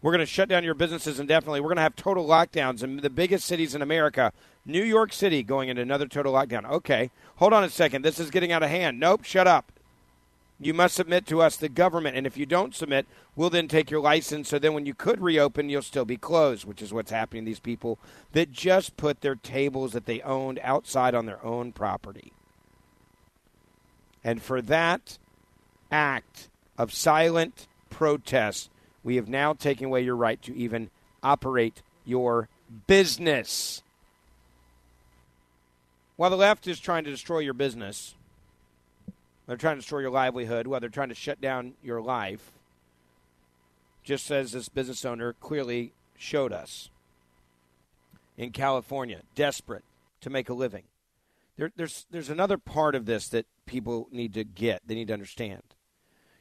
We're 0.02 0.12
going 0.12 0.20
to 0.20 0.26
shut 0.26 0.48
down 0.48 0.64
your 0.64 0.74
businesses 0.74 1.18
indefinitely. 1.18 1.60
We're 1.60 1.68
going 1.68 1.76
to 1.76 1.82
have 1.82 1.96
total 1.96 2.26
lockdowns 2.26 2.82
in 2.82 2.98
the 2.98 3.08
biggest 3.08 3.46
cities 3.46 3.74
in 3.74 3.80
America. 3.80 4.32
New 4.66 4.82
York 4.82 5.12
City 5.12 5.42
going 5.42 5.68
into 5.68 5.80
another 5.80 6.06
total 6.06 6.34
lockdown. 6.34 6.68
Okay. 6.68 7.10
Hold 7.36 7.52
on 7.52 7.64
a 7.64 7.70
second. 7.70 8.02
This 8.02 8.18
is 8.18 8.30
getting 8.30 8.52
out 8.52 8.62
of 8.62 8.68
hand. 8.68 9.00
Nope. 9.00 9.24
Shut 9.24 9.46
up. 9.46 9.70
You 10.60 10.72
must 10.72 10.94
submit 10.94 11.26
to 11.26 11.42
us, 11.42 11.56
the 11.56 11.68
government. 11.68 12.16
And 12.16 12.26
if 12.26 12.36
you 12.36 12.46
don't 12.46 12.74
submit, 12.74 13.06
we'll 13.34 13.50
then 13.50 13.68
take 13.68 13.90
your 13.90 14.00
license. 14.00 14.48
So 14.48 14.58
then 14.58 14.72
when 14.72 14.86
you 14.86 14.94
could 14.94 15.20
reopen, 15.20 15.68
you'll 15.68 15.82
still 15.82 16.04
be 16.04 16.16
closed, 16.16 16.64
which 16.64 16.80
is 16.80 16.92
what's 16.92 17.10
happening 17.10 17.44
to 17.44 17.50
these 17.50 17.60
people 17.60 17.98
that 18.32 18.52
just 18.52 18.96
put 18.96 19.20
their 19.20 19.34
tables 19.34 19.92
that 19.92 20.06
they 20.06 20.20
owned 20.22 20.60
outside 20.62 21.14
on 21.14 21.26
their 21.26 21.44
own 21.44 21.72
property. 21.72 22.32
And 24.22 24.40
for 24.40 24.62
that 24.62 25.18
act 25.90 26.48
of 26.78 26.94
silent 26.94 27.66
protest, 27.90 28.70
we 29.02 29.16
have 29.16 29.28
now 29.28 29.52
taken 29.52 29.86
away 29.86 30.02
your 30.02 30.16
right 30.16 30.40
to 30.42 30.56
even 30.56 30.90
operate 31.22 31.82
your 32.04 32.48
business. 32.86 33.82
While 36.16 36.30
the 36.30 36.36
left 36.36 36.66
is 36.66 36.80
trying 36.80 37.04
to 37.04 37.10
destroy 37.10 37.40
your 37.40 37.54
business, 37.54 38.14
they're 39.46 39.56
trying 39.56 39.76
to 39.76 39.80
destroy 39.80 40.00
your 40.00 40.10
livelihood, 40.10 40.66
while 40.66 40.80
they're 40.80 40.88
trying 40.88 41.10
to 41.10 41.14
shut 41.14 41.40
down 41.40 41.74
your 41.82 42.00
life, 42.00 42.52
just 44.02 44.30
as 44.30 44.52
this 44.52 44.68
business 44.68 45.04
owner 45.04 45.34
clearly 45.34 45.92
showed 46.16 46.52
us 46.52 46.90
in 48.36 48.50
California, 48.50 49.20
desperate 49.34 49.84
to 50.20 50.30
make 50.30 50.48
a 50.48 50.54
living. 50.54 50.84
There, 51.56 51.70
there's, 51.76 52.06
there's 52.10 52.30
another 52.30 52.58
part 52.58 52.94
of 52.94 53.06
this 53.06 53.28
that 53.28 53.46
people 53.66 54.08
need 54.10 54.34
to 54.34 54.44
get, 54.44 54.82
they 54.86 54.94
need 54.94 55.08
to 55.08 55.14
understand. 55.14 55.62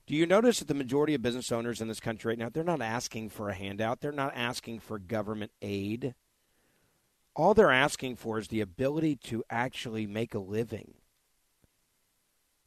Do 0.06 0.16
you 0.16 0.26
notice 0.26 0.60
that 0.60 0.68
the 0.68 0.74
majority 0.74 1.14
of 1.14 1.22
business 1.22 1.52
owners 1.52 1.80
in 1.80 1.88
this 1.88 2.00
country 2.00 2.32
right 2.32 2.38
now, 2.38 2.50
they're 2.50 2.64
not 2.64 2.82
asking 2.82 3.30
for 3.30 3.50
a 3.50 3.54
handout, 3.54 4.02
they're 4.02 4.12
not 4.12 4.34
asking 4.36 4.80
for 4.80 5.00
government 5.00 5.52
aid. 5.62 6.14
All 7.36 7.54
they're 7.54 7.72
asking 7.72 8.18
for 8.18 8.38
is 8.38 8.50
the 8.50 8.62
ability 8.62 9.16
to 9.24 9.44
actually 9.50 10.06
make 10.06 10.36
a 10.36 10.40
living. 10.40 10.94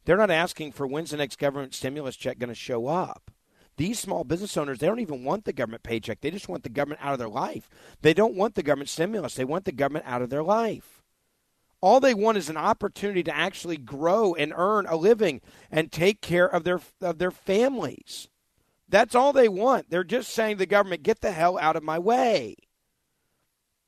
They're 0.06 0.16
not 0.16 0.30
asking 0.30 0.72
for 0.72 0.86
when's 0.86 1.10
the 1.10 1.16
next 1.16 1.36
government 1.38 1.74
stimulus 1.74 2.16
check 2.16 2.38
going 2.38 2.48
to 2.48 2.54
show 2.54 2.86
up. 2.86 3.30
These 3.76 3.98
small 3.98 4.24
business 4.24 4.56
owners, 4.56 4.78
they 4.78 4.86
don't 4.86 5.00
even 5.00 5.24
want 5.24 5.44
the 5.44 5.52
government 5.52 5.82
paycheck. 5.82 6.20
They 6.20 6.30
just 6.30 6.48
want 6.48 6.62
the 6.62 6.70
government 6.70 7.00
out 7.02 7.12
of 7.12 7.18
their 7.18 7.28
life. 7.28 7.68
They 8.00 8.14
don't 8.14 8.36
want 8.36 8.54
the 8.54 8.62
government 8.62 8.88
stimulus. 8.88 9.34
They 9.34 9.44
want 9.44 9.66
the 9.66 9.72
government 9.72 10.06
out 10.06 10.22
of 10.22 10.30
their 10.30 10.44
life. 10.44 11.02
All 11.82 12.00
they 12.00 12.14
want 12.14 12.38
is 12.38 12.48
an 12.48 12.56
opportunity 12.56 13.22
to 13.24 13.36
actually 13.36 13.76
grow 13.76 14.32
and 14.34 14.54
earn 14.56 14.86
a 14.86 14.96
living 14.96 15.42
and 15.70 15.92
take 15.92 16.22
care 16.22 16.46
of 16.46 16.64
their 16.64 16.80
of 17.02 17.18
their 17.18 17.30
families. 17.30 18.28
That's 18.88 19.14
all 19.14 19.32
they 19.32 19.48
want. 19.48 19.90
They're 19.90 20.04
just 20.04 20.30
saying 20.30 20.56
the 20.56 20.66
government, 20.66 21.02
"Get 21.02 21.20
the 21.20 21.32
hell 21.32 21.58
out 21.58 21.76
of 21.76 21.82
my 21.82 21.98
way." 21.98 22.54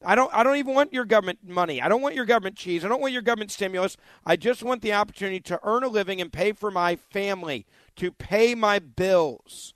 I 0.05 0.15
don't 0.15 0.33
I 0.33 0.43
don't 0.45 0.57
even 0.57 0.75
want 0.75 0.93
your 0.93 1.05
government 1.05 1.41
money. 1.45 1.83
I 1.83 1.89
don't 1.89 2.03
want 2.03 2.15
your 2.15 2.25
government 2.25 2.57
cheese. 2.57 2.85
I 2.85 2.89
don't 2.89 3.01
want 3.01 3.13
your 3.13 3.23
government 3.23 3.51
stimulus. 3.51 3.97
I 4.25 4.37
just 4.37 4.63
want 4.63 4.83
the 4.83 4.93
opportunity 4.93 5.41
to 5.41 5.61
earn 5.65 5.83
a 5.83 5.89
living 5.89 6.21
and 6.21 6.33
pay 6.33 6.53
for 6.53 6.71
my 6.71 6.97
family, 6.97 7.67
to 7.97 8.13
pay 8.13 8.55
my 8.55 8.79
bills. 8.79 9.75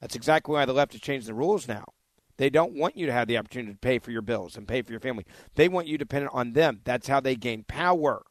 That's 0.00 0.14
exactly 0.14 0.52
why 0.52 0.66
the 0.66 0.72
left 0.72 0.92
has 0.92 1.00
changed 1.00 1.26
the 1.26 1.34
rules 1.34 1.66
now. 1.66 1.86
They 2.36 2.50
don't 2.50 2.74
want 2.74 2.96
you 2.96 3.06
to 3.06 3.12
have 3.12 3.28
the 3.28 3.38
opportunity 3.38 3.72
to 3.72 3.78
pay 3.78 3.98
for 3.98 4.10
your 4.10 4.22
bills 4.22 4.56
and 4.56 4.68
pay 4.68 4.82
for 4.82 4.92
your 4.92 5.00
family. 5.00 5.24
They 5.54 5.68
want 5.68 5.86
you 5.86 5.98
dependent 5.98 6.34
on 6.34 6.52
them. 6.52 6.80
That's 6.84 7.08
how 7.08 7.20
they 7.20 7.36
gain 7.36 7.64
power. 7.64 8.22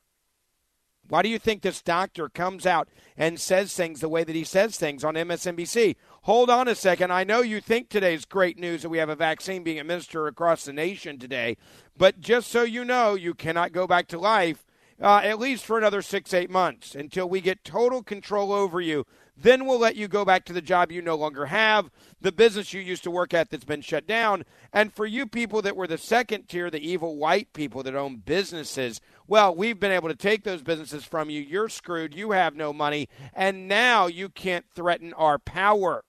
Why 1.07 1.21
do 1.21 1.29
you 1.29 1.39
think 1.39 1.61
this 1.61 1.81
doctor 1.81 2.29
comes 2.29 2.65
out 2.65 2.87
and 3.17 3.39
says 3.39 3.73
things 3.73 3.99
the 4.01 4.09
way 4.09 4.23
that 4.23 4.35
he 4.35 4.43
says 4.43 4.77
things 4.77 5.03
on 5.03 5.15
MSNBC? 5.15 5.95
Hold 6.23 6.49
on 6.49 6.69
a 6.69 6.75
second. 6.75 7.11
I 7.11 7.25
know 7.25 7.41
you 7.41 7.59
think 7.59 7.89
today's 7.89 8.23
great 8.23 8.57
news 8.57 8.81
that 8.81 8.89
we 8.89 8.97
have 8.97 9.09
a 9.09 9.15
vaccine 9.15 9.61
being 9.61 9.77
administered 9.77 10.29
across 10.29 10.63
the 10.63 10.71
nation 10.71 11.19
today, 11.19 11.57
but 11.97 12.21
just 12.21 12.49
so 12.49 12.63
you 12.63 12.85
know, 12.85 13.13
you 13.13 13.33
cannot 13.33 13.73
go 13.73 13.85
back 13.85 14.07
to 14.07 14.17
life 14.17 14.65
uh, 15.01 15.19
at 15.21 15.37
least 15.37 15.65
for 15.65 15.77
another 15.77 16.01
six, 16.01 16.33
eight 16.33 16.49
months 16.49 16.95
until 16.95 17.27
we 17.27 17.41
get 17.41 17.65
total 17.65 18.01
control 18.01 18.53
over 18.53 18.79
you. 18.79 19.05
Then 19.35 19.65
we'll 19.65 19.79
let 19.79 19.97
you 19.97 20.07
go 20.07 20.23
back 20.23 20.45
to 20.45 20.53
the 20.53 20.61
job 20.61 20.93
you 20.93 21.01
no 21.01 21.15
longer 21.15 21.47
have, 21.47 21.91
the 22.21 22.31
business 22.31 22.71
you 22.71 22.79
used 22.79 23.03
to 23.03 23.11
work 23.11 23.33
at 23.33 23.49
that's 23.49 23.65
been 23.65 23.81
shut 23.81 24.07
down. 24.07 24.45
And 24.71 24.93
for 24.93 25.05
you 25.05 25.27
people 25.27 25.61
that 25.63 25.75
were 25.75 25.87
the 25.87 25.97
second 25.97 26.47
tier, 26.47 26.69
the 26.69 26.79
evil 26.79 27.17
white 27.17 27.51
people 27.51 27.83
that 27.83 27.95
own 27.95 28.17
businesses, 28.17 29.01
well, 29.27 29.53
we've 29.53 29.79
been 29.79 29.91
able 29.91 30.07
to 30.07 30.15
take 30.15 30.45
those 30.45 30.61
businesses 30.61 31.03
from 31.03 31.29
you. 31.29 31.41
You're 31.41 31.67
screwed. 31.67 32.15
You 32.15 32.31
have 32.31 32.55
no 32.55 32.71
money. 32.71 33.09
And 33.33 33.67
now 33.67 34.07
you 34.07 34.29
can't 34.29 34.65
threaten 34.73 35.11
our 35.15 35.37
power. 35.37 36.05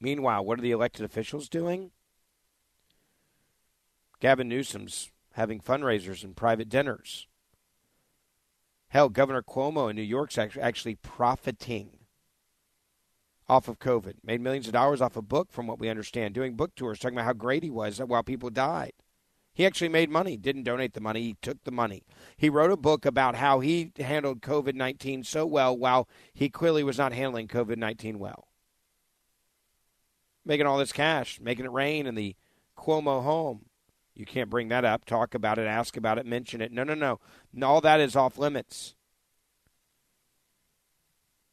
Meanwhile, 0.00 0.44
what 0.44 0.58
are 0.58 0.62
the 0.62 0.70
elected 0.70 1.04
officials 1.04 1.48
doing? 1.48 1.90
Gavin 4.20 4.48
Newsom's 4.48 5.10
having 5.32 5.60
fundraisers 5.60 6.24
and 6.24 6.36
private 6.36 6.68
dinners. 6.68 7.26
Hell, 8.88 9.08
Governor 9.08 9.42
Cuomo 9.42 9.90
in 9.90 9.96
New 9.96 10.02
York's 10.02 10.38
actually 10.38 10.96
profiting 10.96 11.98
off 13.48 13.68
of 13.68 13.78
COVID. 13.78 14.14
Made 14.24 14.40
millions 14.40 14.66
of 14.66 14.72
dollars 14.72 15.00
off 15.00 15.16
a 15.16 15.22
book, 15.22 15.50
from 15.50 15.66
what 15.66 15.78
we 15.78 15.88
understand, 15.88 16.34
doing 16.34 16.54
book 16.54 16.74
tours, 16.74 16.98
talking 16.98 17.16
about 17.16 17.26
how 17.26 17.32
great 17.32 17.62
he 17.62 17.70
was 17.70 17.98
while 17.98 18.22
people 18.22 18.50
died. 18.50 18.92
He 19.52 19.66
actually 19.66 19.88
made 19.88 20.10
money, 20.10 20.36
didn't 20.36 20.64
donate 20.64 20.94
the 20.94 21.00
money, 21.00 21.22
he 21.22 21.36
took 21.42 21.64
the 21.64 21.72
money. 21.72 22.04
He 22.36 22.48
wrote 22.48 22.70
a 22.70 22.76
book 22.76 23.04
about 23.04 23.34
how 23.34 23.60
he 23.60 23.92
handled 23.98 24.40
COVID 24.40 24.74
19 24.74 25.24
so 25.24 25.46
well 25.46 25.76
while 25.76 26.08
he 26.32 26.48
clearly 26.48 26.84
was 26.84 26.98
not 26.98 27.12
handling 27.12 27.48
COVID 27.48 27.76
19 27.76 28.18
well. 28.18 28.47
Making 30.48 30.66
all 30.66 30.78
this 30.78 30.92
cash, 30.92 31.38
making 31.40 31.66
it 31.66 31.70
rain 31.70 32.06
in 32.06 32.16
the 32.16 32.34
Cuomo 32.76 33.22
home. 33.22 33.66
You 34.14 34.24
can't 34.24 34.50
bring 34.50 34.68
that 34.68 34.84
up, 34.84 35.04
talk 35.04 35.34
about 35.34 35.58
it, 35.58 35.66
ask 35.66 35.96
about 35.96 36.18
it, 36.18 36.26
mention 36.26 36.60
it. 36.62 36.72
No, 36.72 36.82
no, 36.82 36.94
no. 36.94 37.20
All 37.62 37.80
that 37.82 38.00
is 38.00 38.16
off 38.16 38.38
limits. 38.38 38.94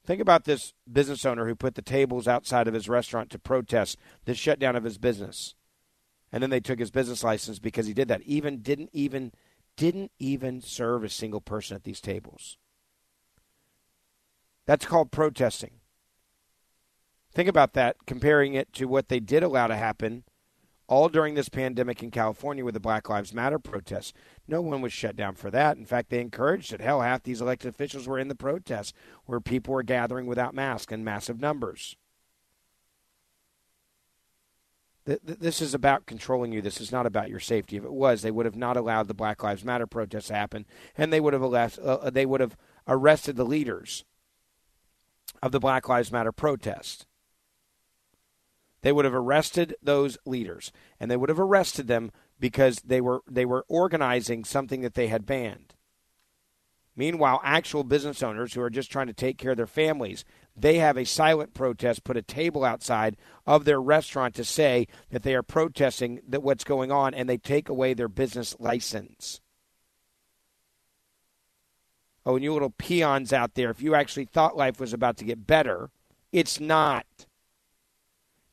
Think 0.05 0.21
about 0.21 0.45
this 0.45 0.73
business 0.91 1.25
owner 1.25 1.45
who 1.45 1.55
put 1.55 1.75
the 1.75 1.81
tables 1.81 2.27
outside 2.27 2.67
of 2.67 2.73
his 2.73 2.87
restaurant 2.87 3.29
to 3.31 3.39
protest 3.39 3.97
the 4.23 4.33
shutdown 4.33 4.77
of 4.77 4.85
his 4.85 4.97
business. 4.97 5.55
And 6.31 6.41
then 6.41 6.49
they 6.49 6.59
took 6.61 6.79
his 6.79 6.91
business 6.91 7.23
license 7.23 7.59
because 7.59 7.87
he 7.87 7.93
did 7.93 8.07
that. 8.07 8.21
Even 8.21 8.61
didn't 8.61 8.91
even 8.93 9.31
didn't 9.75 10.11
even 10.19 10.61
serve 10.61 11.03
a 11.03 11.09
single 11.09 11.41
person 11.41 11.75
at 11.75 11.83
these 11.83 11.99
tables. 11.99 12.57
That's 14.65 14.85
called 14.85 15.11
protesting. 15.11 15.81
Think 17.35 17.49
about 17.49 17.73
that, 17.73 17.97
comparing 18.07 18.53
it 18.53 18.71
to 18.73 18.85
what 18.85 19.09
they 19.09 19.19
did 19.19 19.43
allow 19.43 19.67
to 19.67 19.75
happen 19.75 20.23
all 20.87 21.09
during 21.09 21.33
this 21.33 21.49
pandemic 21.49 22.01
in 22.01 22.09
California 22.09 22.63
with 22.63 22.75
the 22.75 22.79
Black 22.79 23.09
Lives 23.09 23.33
Matter 23.33 23.59
protests. 23.59 24.13
No 24.47 24.61
one 24.61 24.81
was 24.81 24.93
shut 24.93 25.17
down 25.17 25.35
for 25.35 25.51
that. 25.51 25.75
In 25.75 25.85
fact, 25.85 26.09
they 26.09 26.21
encouraged 26.21 26.71
it. 26.71 26.79
Hell, 26.79 27.01
half 27.01 27.23
these 27.23 27.41
elected 27.41 27.69
officials 27.69 28.07
were 28.07 28.19
in 28.19 28.29
the 28.29 28.35
protests 28.35 28.93
where 29.25 29.41
people 29.41 29.73
were 29.73 29.83
gathering 29.83 30.27
without 30.27 30.53
masks 30.53 30.93
in 30.93 31.03
massive 31.03 31.41
numbers. 31.41 31.97
This 35.05 35.61
is 35.61 35.73
about 35.73 36.05
controlling 36.05 36.51
you. 36.51 36.61
This 36.61 36.79
is 36.79 36.91
not 36.91 37.05
about 37.05 37.29
your 37.29 37.39
safety. 37.39 37.75
If 37.75 37.83
it 37.83 37.93
was, 37.93 38.21
they 38.21 38.31
would 38.31 38.45
have 38.45 38.55
not 38.55 38.77
allowed 38.77 39.07
the 39.07 39.13
Black 39.13 39.43
Lives 39.43 39.65
Matter 39.65 39.85
protests 39.85 40.27
to 40.27 40.35
happen, 40.35 40.65
and 40.97 41.11
they 41.11 41.19
would 41.19 41.33
have 41.33 41.43
arrested, 41.43 41.83
uh, 41.83 42.09
they 42.09 42.25
would 42.25 42.41
have 42.41 42.55
arrested 42.87 43.35
the 43.35 43.45
leaders 43.45 44.05
of 45.43 45.51
the 45.51 45.59
Black 45.59 45.89
Lives 45.89 46.11
Matter 46.11 46.31
protest. 46.31 47.05
They 48.85 48.91
would 48.91 49.05
have 49.05 49.15
arrested 49.15 49.75
those 49.81 50.15
leaders, 50.27 50.71
and 50.99 51.09
they 51.09 51.17
would 51.17 51.29
have 51.29 51.39
arrested 51.39 51.87
them 51.87 52.11
because 52.39 52.75
they 52.85 53.01
were 53.01 53.23
they 53.27 53.43
were 53.43 53.65
organizing 53.67 54.43
something 54.43 54.81
that 54.81 54.93
they 54.93 55.07
had 55.07 55.25
banned. 55.25 55.73
Meanwhile, 56.95 57.41
actual 57.43 57.83
business 57.83 58.21
owners 58.21 58.53
who 58.53 58.61
are 58.61 58.69
just 58.69 58.91
trying 58.91 59.07
to 59.07 59.13
take 59.13 59.39
care 59.39 59.49
of 59.49 59.57
their 59.57 59.65
families, 59.65 60.23
they 60.55 60.75
have 60.77 60.97
a 60.97 61.03
silent 61.03 61.55
protest, 61.55 62.03
put 62.03 62.15
a 62.15 62.21
table 62.21 62.63
outside 62.63 63.17
of 63.47 63.65
their 63.65 63.81
restaurant 63.81 64.35
to 64.35 64.43
say 64.43 64.85
that 65.09 65.23
they 65.23 65.33
are 65.33 65.41
protesting 65.41 66.21
that 66.27 66.43
what's 66.43 66.63
going 66.63 66.91
on, 66.91 67.15
and 67.15 67.27
they 67.27 67.39
take 67.39 67.69
away 67.69 67.95
their 67.95 68.07
business 68.07 68.55
license. 68.59 69.41
Oh, 72.23 72.35
and 72.35 72.43
you 72.43 72.53
little 72.53 72.69
peons 72.69 73.33
out 73.33 73.55
there, 73.55 73.71
if 73.71 73.81
you 73.81 73.95
actually 73.95 74.25
thought 74.25 74.55
life 74.55 74.79
was 74.79 74.93
about 74.93 75.17
to 75.17 75.25
get 75.25 75.47
better, 75.47 75.89
it's 76.31 76.59
not. 76.59 77.07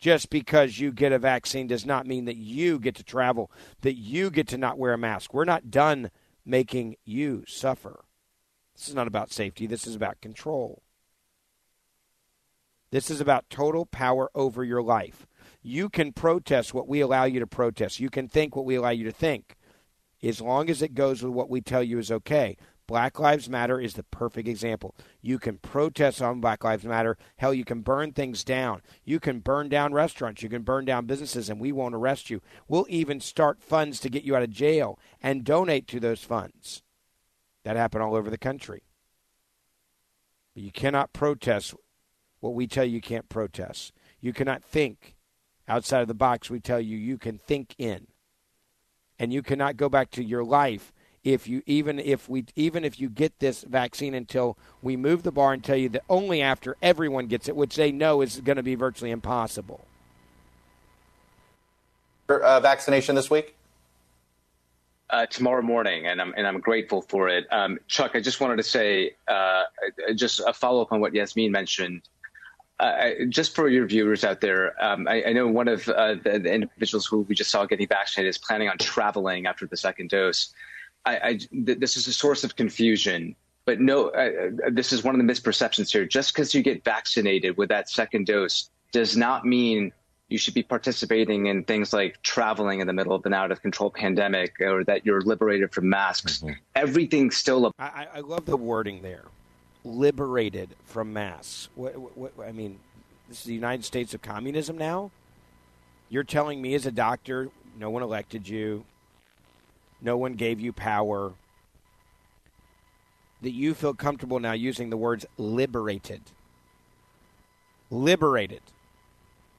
Just 0.02 0.30
because 0.30 0.80
you 0.80 0.90
get 0.90 1.12
a 1.12 1.18
vaccine 1.20 1.68
does 1.68 1.86
not 1.86 2.08
mean 2.08 2.24
that 2.24 2.34
you 2.34 2.80
get 2.80 2.96
to 2.96 3.04
travel, 3.04 3.52
that 3.82 3.94
you 3.94 4.32
get 4.32 4.48
to 4.48 4.58
not 4.58 4.76
wear 4.76 4.94
a 4.94 4.98
mask. 4.98 5.32
We're 5.32 5.44
not 5.44 5.70
done 5.70 6.10
making 6.44 6.96
you 7.04 7.44
suffer. 7.46 8.04
This 8.74 8.88
is 8.88 8.96
not 8.96 9.06
about 9.06 9.30
safety, 9.30 9.68
this 9.68 9.86
is 9.86 9.94
about 9.94 10.20
control. 10.20 10.82
This 12.90 13.10
is 13.10 13.20
about 13.20 13.48
total 13.48 13.86
power 13.86 14.28
over 14.34 14.64
your 14.64 14.82
life. 14.82 15.28
You 15.62 15.88
can 15.88 16.12
protest 16.12 16.74
what 16.74 16.88
we 16.88 17.00
allow 17.00 17.22
you 17.22 17.38
to 17.38 17.46
protest. 17.46 18.00
You 18.00 18.10
can 18.10 18.26
think 18.26 18.56
what 18.56 18.64
we 18.64 18.74
allow 18.74 18.90
you 18.90 19.04
to 19.04 19.12
think, 19.12 19.54
as 20.20 20.40
long 20.40 20.68
as 20.68 20.82
it 20.82 20.94
goes 20.94 21.22
with 21.22 21.32
what 21.32 21.48
we 21.48 21.60
tell 21.60 21.82
you 21.84 22.00
is 22.00 22.10
okay. 22.10 22.56
Black 22.86 23.18
Lives 23.18 23.48
Matter 23.48 23.80
is 23.80 23.94
the 23.94 24.02
perfect 24.02 24.48
example. 24.48 24.94
You 25.20 25.38
can 25.38 25.58
protest 25.58 26.20
on 26.20 26.40
Black 26.40 26.64
Lives 26.64 26.84
Matter. 26.84 27.16
Hell, 27.36 27.54
you 27.54 27.64
can 27.64 27.80
burn 27.80 28.12
things 28.12 28.44
down. 28.44 28.82
You 29.04 29.20
can 29.20 29.38
burn 29.38 29.68
down 29.68 29.94
restaurants. 29.94 30.42
You 30.42 30.48
can 30.48 30.62
burn 30.62 30.84
down 30.84 31.06
businesses, 31.06 31.48
and 31.48 31.60
we 31.60 31.72
won't 31.72 31.94
arrest 31.94 32.28
you. 32.28 32.42
We'll 32.68 32.86
even 32.88 33.20
start 33.20 33.62
funds 33.62 34.00
to 34.00 34.10
get 34.10 34.24
you 34.24 34.34
out 34.36 34.42
of 34.42 34.50
jail 34.50 34.98
and 35.22 35.44
donate 35.44 35.86
to 35.88 36.00
those 36.00 36.24
funds. 36.24 36.82
That 37.64 37.76
happened 37.76 38.02
all 38.02 38.16
over 38.16 38.30
the 38.30 38.38
country. 38.38 38.82
But 40.54 40.64
you 40.64 40.72
cannot 40.72 41.12
protest 41.12 41.74
what 42.40 42.54
we 42.54 42.66
tell 42.66 42.84
you 42.84 42.96
you 42.96 43.00
can't 43.00 43.28
protest. 43.28 43.92
You 44.20 44.32
cannot 44.32 44.64
think 44.64 45.14
outside 45.68 46.02
of 46.02 46.08
the 46.08 46.14
box 46.14 46.50
we 46.50 46.60
tell 46.60 46.80
you 46.80 46.96
you 46.96 47.16
can 47.16 47.38
think 47.38 47.74
in. 47.78 48.08
And 49.18 49.32
you 49.32 49.42
cannot 49.42 49.76
go 49.76 49.88
back 49.88 50.10
to 50.12 50.24
your 50.24 50.44
life 50.44 50.92
if 51.24 51.46
you 51.46 51.62
even 51.66 51.98
if 51.98 52.28
we 52.28 52.44
even 52.56 52.84
if 52.84 52.98
you 52.98 53.08
get 53.08 53.38
this 53.38 53.62
vaccine 53.62 54.14
until 54.14 54.56
we 54.82 54.96
move 54.96 55.22
the 55.22 55.32
bar 55.32 55.52
and 55.52 55.62
tell 55.62 55.76
you 55.76 55.88
that 55.90 56.02
only 56.08 56.42
after 56.42 56.76
everyone 56.82 57.26
gets 57.26 57.48
it, 57.48 57.56
which 57.56 57.76
they 57.76 57.92
know 57.92 58.20
is 58.20 58.40
going 58.40 58.56
to 58.56 58.62
be 58.62 58.74
virtually 58.74 59.10
impossible. 59.10 59.86
Uh, 62.28 62.60
vaccination 62.60 63.14
this 63.14 63.30
week? 63.30 63.54
Uh, 65.10 65.26
tomorrow 65.26 65.60
morning, 65.60 66.06
and 66.06 66.20
I'm 66.20 66.32
and 66.36 66.46
I'm 66.46 66.58
grateful 66.58 67.02
for 67.02 67.28
it. 67.28 67.46
Um, 67.52 67.78
Chuck, 67.86 68.12
I 68.14 68.20
just 68.20 68.40
wanted 68.40 68.56
to 68.56 68.62
say 68.62 69.14
uh, 69.28 69.64
just 70.14 70.40
a 70.40 70.54
follow 70.54 70.80
up 70.80 70.92
on 70.92 71.00
what 71.00 71.14
Yasmin 71.14 71.52
mentioned. 71.52 72.02
Uh, 72.80 73.10
just 73.28 73.54
for 73.54 73.68
your 73.68 73.86
viewers 73.86 74.24
out 74.24 74.40
there, 74.40 74.74
um, 74.82 75.06
I, 75.06 75.24
I, 75.26 75.32
know 75.34 75.46
one 75.46 75.68
of 75.68 75.88
uh, 75.88 76.14
the, 76.14 76.40
the, 76.40 76.52
individuals 76.52 77.06
who 77.06 77.20
we 77.20 77.34
just 77.34 77.50
saw 77.50 77.64
getting 77.64 77.86
vaccinated 77.86 78.30
is 78.30 78.38
planning 78.38 78.68
on 78.68 78.78
traveling 78.78 79.46
after 79.46 79.66
the 79.66 79.76
second 79.76 80.10
dose. 80.10 80.52
I, 81.04 81.16
I, 81.16 81.34
th- 81.36 81.78
this 81.78 81.96
is 81.96 82.06
a 82.06 82.12
source 82.12 82.44
of 82.44 82.56
confusion, 82.56 83.34
but 83.64 83.80
no, 83.80 84.08
uh, 84.08 84.30
uh 84.66 84.70
this 84.70 84.92
is 84.92 85.02
one 85.02 85.18
of 85.18 85.24
the 85.24 85.32
misperceptions 85.32 85.90
here. 85.90 86.04
Just 86.04 86.34
because 86.34 86.54
you 86.54 86.62
get 86.62 86.84
vaccinated 86.84 87.56
with 87.56 87.68
that 87.70 87.88
second 87.88 88.26
dose 88.26 88.70
does 88.92 89.16
not 89.16 89.44
mean 89.44 89.92
you 90.28 90.38
should 90.38 90.54
be 90.54 90.62
participating 90.62 91.46
in 91.46 91.64
things 91.64 91.92
like 91.92 92.20
traveling 92.22 92.80
in 92.80 92.86
the 92.86 92.92
middle 92.92 93.14
of 93.14 93.24
an 93.26 93.34
out 93.34 93.52
of 93.52 93.60
control 93.60 93.90
pandemic 93.90 94.54
or 94.60 94.82
that 94.84 95.04
you're 95.04 95.20
liberated 95.20 95.72
from 95.72 95.88
masks. 95.90 96.38
Mm-hmm. 96.38 96.52
Everything's 96.74 97.36
still. 97.36 97.66
A- 97.66 97.72
I, 97.78 98.06
I 98.14 98.20
love 98.20 98.46
the 98.46 98.56
wording 98.56 99.02
there 99.02 99.24
liberated 99.84 100.70
from 100.84 101.12
masks. 101.12 101.68
What, 101.74 101.96
what, 101.98 102.36
what, 102.36 102.48
I 102.48 102.52
mean, 102.52 102.78
this 103.28 103.40
is 103.40 103.44
the 103.44 103.54
United 103.54 103.84
States 103.84 104.14
of 104.14 104.22
communism 104.22 104.78
now. 104.78 105.10
You're 106.08 106.24
telling 106.24 106.60
me, 106.60 106.74
as 106.74 106.86
a 106.86 106.92
doctor, 106.92 107.48
no 107.78 107.90
one 107.90 108.02
elected 108.02 108.48
you, 108.48 108.84
no 110.02 110.16
one 110.16 110.34
gave 110.34 110.60
you 110.60 110.72
power, 110.72 111.32
that 113.40 113.52
you 113.52 113.74
feel 113.74 113.94
comfortable 113.94 114.38
now 114.38 114.52
using 114.52 114.90
the 114.90 114.96
words 114.96 115.24
liberated. 115.36 116.22
Liberated. 117.90 118.62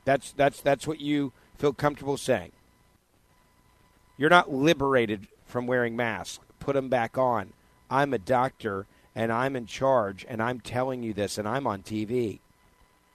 That's 0.05 0.31
that's 0.31 0.61
that's 0.61 0.87
what 0.87 0.99
you 0.99 1.31
feel 1.57 1.73
comfortable 1.73 2.17
saying. 2.17 2.51
You're 4.17 4.29
not 4.29 4.51
liberated 4.51 5.27
from 5.45 5.65
wearing 5.65 5.95
masks. 5.95 6.39
Put 6.59 6.73
them 6.73 6.89
back 6.89 7.17
on. 7.17 7.53
I'm 7.89 8.13
a 8.13 8.19
doctor 8.19 8.85
and 9.15 9.31
I'm 9.31 9.55
in 9.55 9.65
charge, 9.65 10.25
and 10.27 10.41
I'm 10.41 10.59
telling 10.59 11.03
you 11.03 11.13
this, 11.13 11.37
and 11.37 11.47
I'm 11.47 11.67
on 11.67 11.83
TV. 11.83 12.39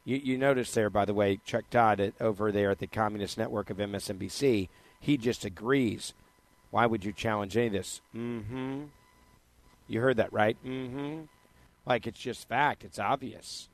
You, 0.04 0.16
you 0.16 0.38
notice 0.38 0.72
there, 0.72 0.90
by 0.90 1.04
the 1.04 1.14
way, 1.14 1.40
Chuck 1.44 1.64
Todd 1.70 2.00
at, 2.00 2.14
over 2.20 2.52
there 2.52 2.70
at 2.70 2.78
the 2.78 2.86
Communist 2.86 3.36
Network 3.36 3.68
of 3.68 3.78
MSNBC, 3.78 4.68
he 5.00 5.16
just 5.16 5.44
agrees. 5.44 6.14
Why 6.70 6.86
would 6.86 7.04
you 7.04 7.12
challenge 7.12 7.56
any 7.56 7.68
of 7.68 7.72
this? 7.72 8.00
Mm-hmm. 8.14 8.84
You 9.88 10.00
heard 10.00 10.18
that, 10.18 10.32
right? 10.32 10.56
Mm-hmm. 10.64 11.22
Like 11.86 12.06
it's 12.06 12.20
just 12.20 12.48
fact. 12.48 12.84
It's 12.84 12.98
obvious. 12.98 13.68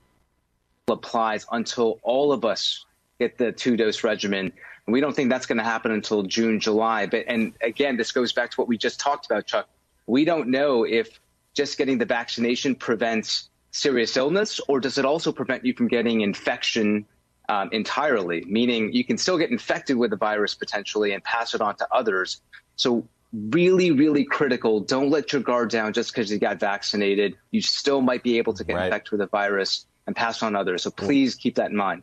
Applies 0.89 1.47
until 1.51 1.99
all 2.03 2.33
of 2.33 2.45
us 2.45 2.85
get 3.19 3.39
the 3.39 3.53
two 3.53 3.77
dose 3.77 4.05
regimen. 4.05 4.53
And 4.87 4.93
we 4.93 5.01
don't 5.01 5.15
think 5.15 5.31
that's 5.31 5.47
going 5.47 5.59
to 5.59 5.65
happen 5.65 5.91
until 5.91 6.23
June, 6.23 6.61
July. 6.61 7.07
But 7.07 7.25
and 7.27 7.55
again, 7.61 7.97
this 7.97 8.13
goes 8.13 8.33
back 8.33 8.51
to 8.53 8.61
what 8.61 8.69
we 8.69 8.79
just 8.79 9.01
talked 9.01 9.27
about, 9.27 9.47
Chuck. 9.47 9.69
We 10.07 10.25
don't 10.25 10.49
know 10.49 10.85
if 10.85 11.21
just 11.55 11.79
getting 11.79 11.99
the 11.99 12.05
vaccination 12.05 12.75
prevents 12.75 13.49
serious 13.71 14.17
illness, 14.17 14.61
or 14.69 14.79
does 14.79 14.99
it 14.99 15.05
also 15.05 15.33
prevent 15.33 15.65
you 15.65 15.73
from 15.75 15.89
getting 15.89 16.21
infection 16.21 17.07
um, 17.49 17.71
entirely? 17.73 18.45
Meaning 18.47 18.93
you 18.93 19.05
can 19.05 19.17
still 19.17 19.39
get 19.39 19.51
infected 19.51 19.97
with 19.97 20.11
the 20.11 20.17
virus 20.17 20.55
potentially 20.55 21.13
and 21.13 21.25
pass 21.25 21.55
it 21.55 21.61
on 21.61 21.77
to 21.77 21.89
others. 21.93 22.43
So 22.77 23.07
really, 23.33 23.91
really 23.91 24.25
critical. 24.25 24.81
Don't 24.81 25.11
let 25.11 25.33
your 25.33 25.43
guard 25.43 25.71
down 25.71 25.93
just 25.93 26.13
because 26.13 26.31
you 26.31 26.39
got 26.39 26.61
vaccinated. 26.61 27.37
You 27.51 27.61
still 27.61 28.01
might 28.01 28.23
be 28.23 28.39
able 28.39 28.55
to 28.55 28.65
get 28.65 28.75
right. 28.77 28.87
infected 28.87 29.13
with 29.13 29.21
the 29.21 29.27
virus 29.27 29.87
and 30.07 30.15
pass 30.15 30.43
on 30.43 30.55
others. 30.55 30.83
So 30.83 30.91
please 30.91 31.35
keep 31.35 31.57
that 31.57 31.71
in 31.71 31.77
mind. 31.77 32.03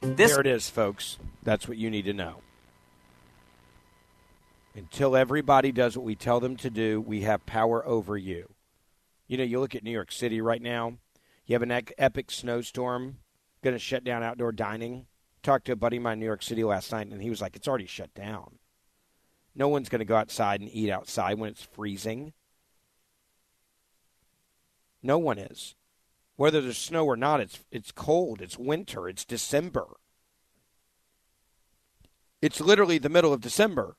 This- 0.00 0.30
there 0.30 0.40
it 0.40 0.46
is, 0.46 0.68
folks. 0.68 1.18
That's 1.42 1.66
what 1.66 1.76
you 1.76 1.90
need 1.90 2.04
to 2.04 2.12
know. 2.12 2.40
Until 4.76 5.16
everybody 5.16 5.70
does 5.70 5.96
what 5.96 6.04
we 6.04 6.16
tell 6.16 6.40
them 6.40 6.56
to 6.56 6.70
do, 6.70 7.00
we 7.00 7.22
have 7.22 7.46
power 7.46 7.86
over 7.86 8.16
you. 8.16 8.50
You 9.28 9.38
know, 9.38 9.44
you 9.44 9.60
look 9.60 9.74
at 9.74 9.84
New 9.84 9.92
York 9.92 10.10
City 10.10 10.40
right 10.40 10.60
now, 10.60 10.98
you 11.46 11.54
have 11.54 11.62
an 11.62 11.70
epic 11.98 12.30
snowstorm, 12.30 13.18
going 13.62 13.74
to 13.74 13.78
shut 13.78 14.04
down 14.04 14.22
outdoor 14.22 14.52
dining. 14.52 15.06
Talked 15.42 15.66
to 15.66 15.72
a 15.72 15.76
buddy 15.76 15.98
of 15.98 16.02
mine 16.02 16.14
in 16.14 16.20
New 16.20 16.26
York 16.26 16.42
City 16.42 16.64
last 16.64 16.90
night, 16.90 17.06
and 17.06 17.22
he 17.22 17.30
was 17.30 17.40
like, 17.40 17.54
it's 17.54 17.68
already 17.68 17.86
shut 17.86 18.12
down. 18.14 18.58
No 19.54 19.68
one's 19.68 19.88
going 19.88 20.00
to 20.00 20.04
go 20.04 20.16
outside 20.16 20.60
and 20.60 20.70
eat 20.72 20.90
outside 20.90 21.38
when 21.38 21.50
it's 21.50 21.62
freezing. 21.62 22.32
No 25.02 25.18
one 25.18 25.38
is. 25.38 25.74
Whether 26.36 26.60
there's 26.60 26.78
snow 26.78 27.04
or 27.04 27.16
not, 27.16 27.40
it's 27.40 27.60
it's 27.70 27.92
cold, 27.92 28.40
it's 28.40 28.58
winter, 28.58 29.08
it's 29.08 29.24
December. 29.24 29.86
It's 32.42 32.60
literally 32.60 32.98
the 32.98 33.08
middle 33.08 33.32
of 33.32 33.40
December. 33.40 33.96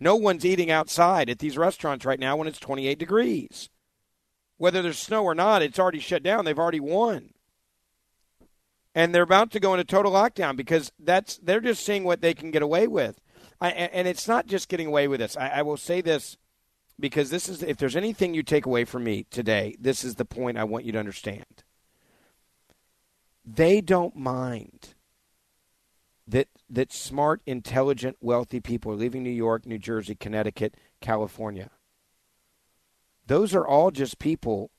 No 0.00 0.16
one's 0.16 0.44
eating 0.44 0.70
outside 0.70 1.30
at 1.30 1.38
these 1.38 1.56
restaurants 1.56 2.04
right 2.04 2.20
now 2.20 2.36
when 2.36 2.48
it's 2.48 2.58
28 2.58 2.98
degrees. 2.98 3.68
Whether 4.56 4.82
there's 4.82 4.98
snow 4.98 5.24
or 5.24 5.34
not, 5.34 5.62
it's 5.62 5.78
already 5.78 6.00
shut 6.00 6.22
down. 6.22 6.44
They've 6.44 6.58
already 6.58 6.80
won. 6.80 7.30
And 8.94 9.14
they're 9.14 9.22
about 9.22 9.50
to 9.52 9.60
go 9.60 9.74
into 9.74 9.84
total 9.84 10.12
lockdown 10.12 10.56
because 10.56 10.90
that's 10.98 11.38
they're 11.38 11.60
just 11.60 11.84
seeing 11.84 12.04
what 12.04 12.20
they 12.20 12.34
can 12.34 12.50
get 12.50 12.62
away 12.62 12.88
with. 12.88 13.20
I, 13.60 13.70
and 13.70 14.06
it's 14.06 14.28
not 14.28 14.46
just 14.46 14.68
getting 14.68 14.86
away 14.86 15.08
with 15.08 15.20
this. 15.20 15.36
I, 15.36 15.48
I 15.48 15.62
will 15.62 15.76
say 15.76 16.00
this 16.00 16.36
because 17.00 17.30
this 17.30 17.48
is 17.48 17.62
if 17.62 17.76
there's 17.76 17.96
anything 17.96 18.34
you 18.34 18.42
take 18.42 18.66
away 18.66 18.84
from 18.84 19.04
me 19.04 19.26
today, 19.30 19.76
this 19.80 20.04
is 20.04 20.14
the 20.14 20.24
point 20.24 20.58
I 20.58 20.64
want 20.64 20.84
you 20.84 20.92
to 20.92 20.98
understand. 20.98 21.64
They 23.44 23.80
don't 23.80 24.16
mind 24.16 24.94
that 26.26 26.48
that 26.68 26.92
smart, 26.92 27.40
intelligent, 27.46 28.18
wealthy 28.20 28.60
people 28.60 28.92
are 28.92 28.96
leaving 28.96 29.22
New 29.22 29.30
York, 29.30 29.66
New 29.66 29.78
Jersey, 29.78 30.14
Connecticut, 30.14 30.76
California. 31.00 31.70
Those 33.26 33.54
are 33.54 33.66
all 33.66 33.90
just 33.90 34.18
people 34.18 34.70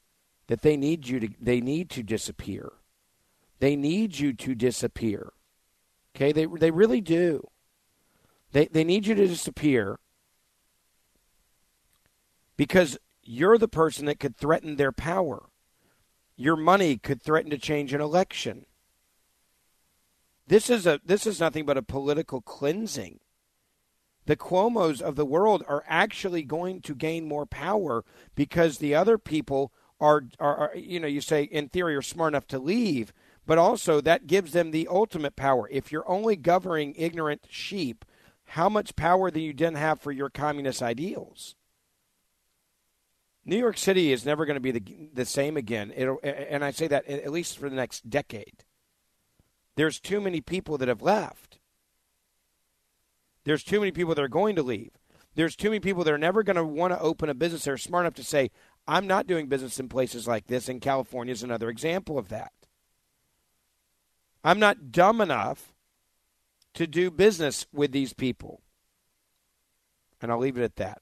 that 0.47 0.61
they 0.61 0.77
need 0.77 1.07
you 1.07 1.19
to 1.19 1.29
they 1.39 1.61
need 1.61 1.89
to 1.91 2.03
disappear. 2.03 2.73
They 3.59 3.75
need 3.75 4.19
you 4.19 4.33
to 4.33 4.55
disappear. 4.55 5.33
Okay? 6.15 6.31
They 6.31 6.45
they 6.45 6.71
really 6.71 7.01
do. 7.01 7.47
They 8.51 8.65
they 8.67 8.83
need 8.83 9.05
you 9.05 9.15
to 9.15 9.27
disappear 9.27 9.99
because 12.57 12.97
you're 13.23 13.57
the 13.57 13.67
person 13.67 14.05
that 14.05 14.19
could 14.19 14.35
threaten 14.35 14.75
their 14.75 14.91
power. 14.91 15.49
Your 16.35 16.55
money 16.55 16.97
could 16.97 17.21
threaten 17.21 17.51
to 17.51 17.57
change 17.57 17.93
an 17.93 18.01
election. 18.01 18.65
This 20.47 20.69
is 20.69 20.87
a 20.87 20.99
this 21.05 21.27
is 21.27 21.39
nothing 21.39 21.65
but 21.65 21.77
a 21.77 21.83
political 21.83 22.41
cleansing. 22.41 23.19
The 24.25 24.35
Cuomo's 24.35 25.01
of 25.01 25.15
the 25.15 25.25
world 25.25 25.63
are 25.67 25.83
actually 25.87 26.43
going 26.43 26.81
to 26.81 26.95
gain 26.95 27.27
more 27.27 27.45
power 27.45 28.03
because 28.35 28.77
the 28.77 28.95
other 28.95 29.17
people 29.17 29.71
are, 29.99 30.23
are, 30.39 30.57
are 30.57 30.75
you 30.75 30.99
know 30.99 31.07
you 31.07 31.21
say 31.21 31.43
in 31.43 31.69
theory 31.69 31.95
are 31.95 32.01
smart 32.01 32.33
enough 32.33 32.47
to 32.47 32.59
leave, 32.59 33.13
but 33.45 33.57
also 33.57 34.01
that 34.01 34.27
gives 34.27 34.53
them 34.53 34.71
the 34.71 34.87
ultimate 34.87 35.35
power. 35.35 35.67
If 35.71 35.91
you're 35.91 36.09
only 36.09 36.35
governing 36.35 36.95
ignorant 36.97 37.47
sheep, 37.49 38.05
how 38.49 38.67
much 38.67 38.95
power 38.95 39.29
do 39.29 39.39
you 39.39 39.53
then 39.53 39.75
have 39.75 40.01
for 40.01 40.11
your 40.11 40.29
communist 40.29 40.81
ideals? 40.81 41.55
New 43.45 43.57
York 43.57 43.77
City 43.77 44.11
is 44.11 44.25
never 44.25 44.45
going 44.45 44.55
to 44.55 44.59
be 44.61 44.71
the 44.71 45.09
the 45.13 45.25
same 45.25 45.55
again. 45.55 45.93
It'll, 45.95 46.19
and 46.23 46.63
I 46.63 46.71
say 46.71 46.87
that 46.87 47.07
at 47.07 47.31
least 47.31 47.57
for 47.57 47.69
the 47.69 47.75
next 47.75 48.09
decade 48.09 48.63
There's 49.75 49.99
too 49.99 50.19
many 50.19 50.41
people 50.41 50.77
that 50.77 50.87
have 50.87 51.01
left. 51.01 51.59
There's 53.45 53.63
too 53.63 53.79
many 53.79 53.91
people 53.91 54.15
that 54.15 54.23
are 54.23 54.27
going 54.27 54.55
to 54.55 54.63
leave. 54.63 54.91
There's 55.35 55.55
too 55.55 55.69
many 55.69 55.79
people 55.79 56.03
that 56.03 56.13
are 56.13 56.17
never 56.17 56.43
going 56.43 56.55
to 56.55 56.65
want 56.65 56.93
to 56.93 56.99
open 56.99 57.29
a 57.29 57.33
business 57.33 57.63
that 57.63 57.71
are 57.71 57.77
smart 57.77 58.05
enough 58.05 58.15
to 58.15 58.23
say, 58.23 58.51
I'm 58.87 59.07
not 59.07 59.27
doing 59.27 59.47
business 59.47 59.79
in 59.79 59.89
places 59.89 60.27
like 60.27 60.47
this, 60.47 60.67
and 60.67 60.81
California 60.81 61.31
is 61.31 61.43
another 61.43 61.69
example 61.69 62.17
of 62.17 62.29
that. 62.29 62.51
I'm 64.43 64.59
not 64.59 64.91
dumb 64.91 65.21
enough 65.21 65.73
to 66.73 66.87
do 66.87 67.11
business 67.11 67.65
with 67.73 67.91
these 67.91 68.13
people. 68.13 68.61
And 70.21 70.31
I'll 70.31 70.39
leave 70.39 70.57
it 70.57 70.63
at 70.63 70.75
that. 70.77 71.01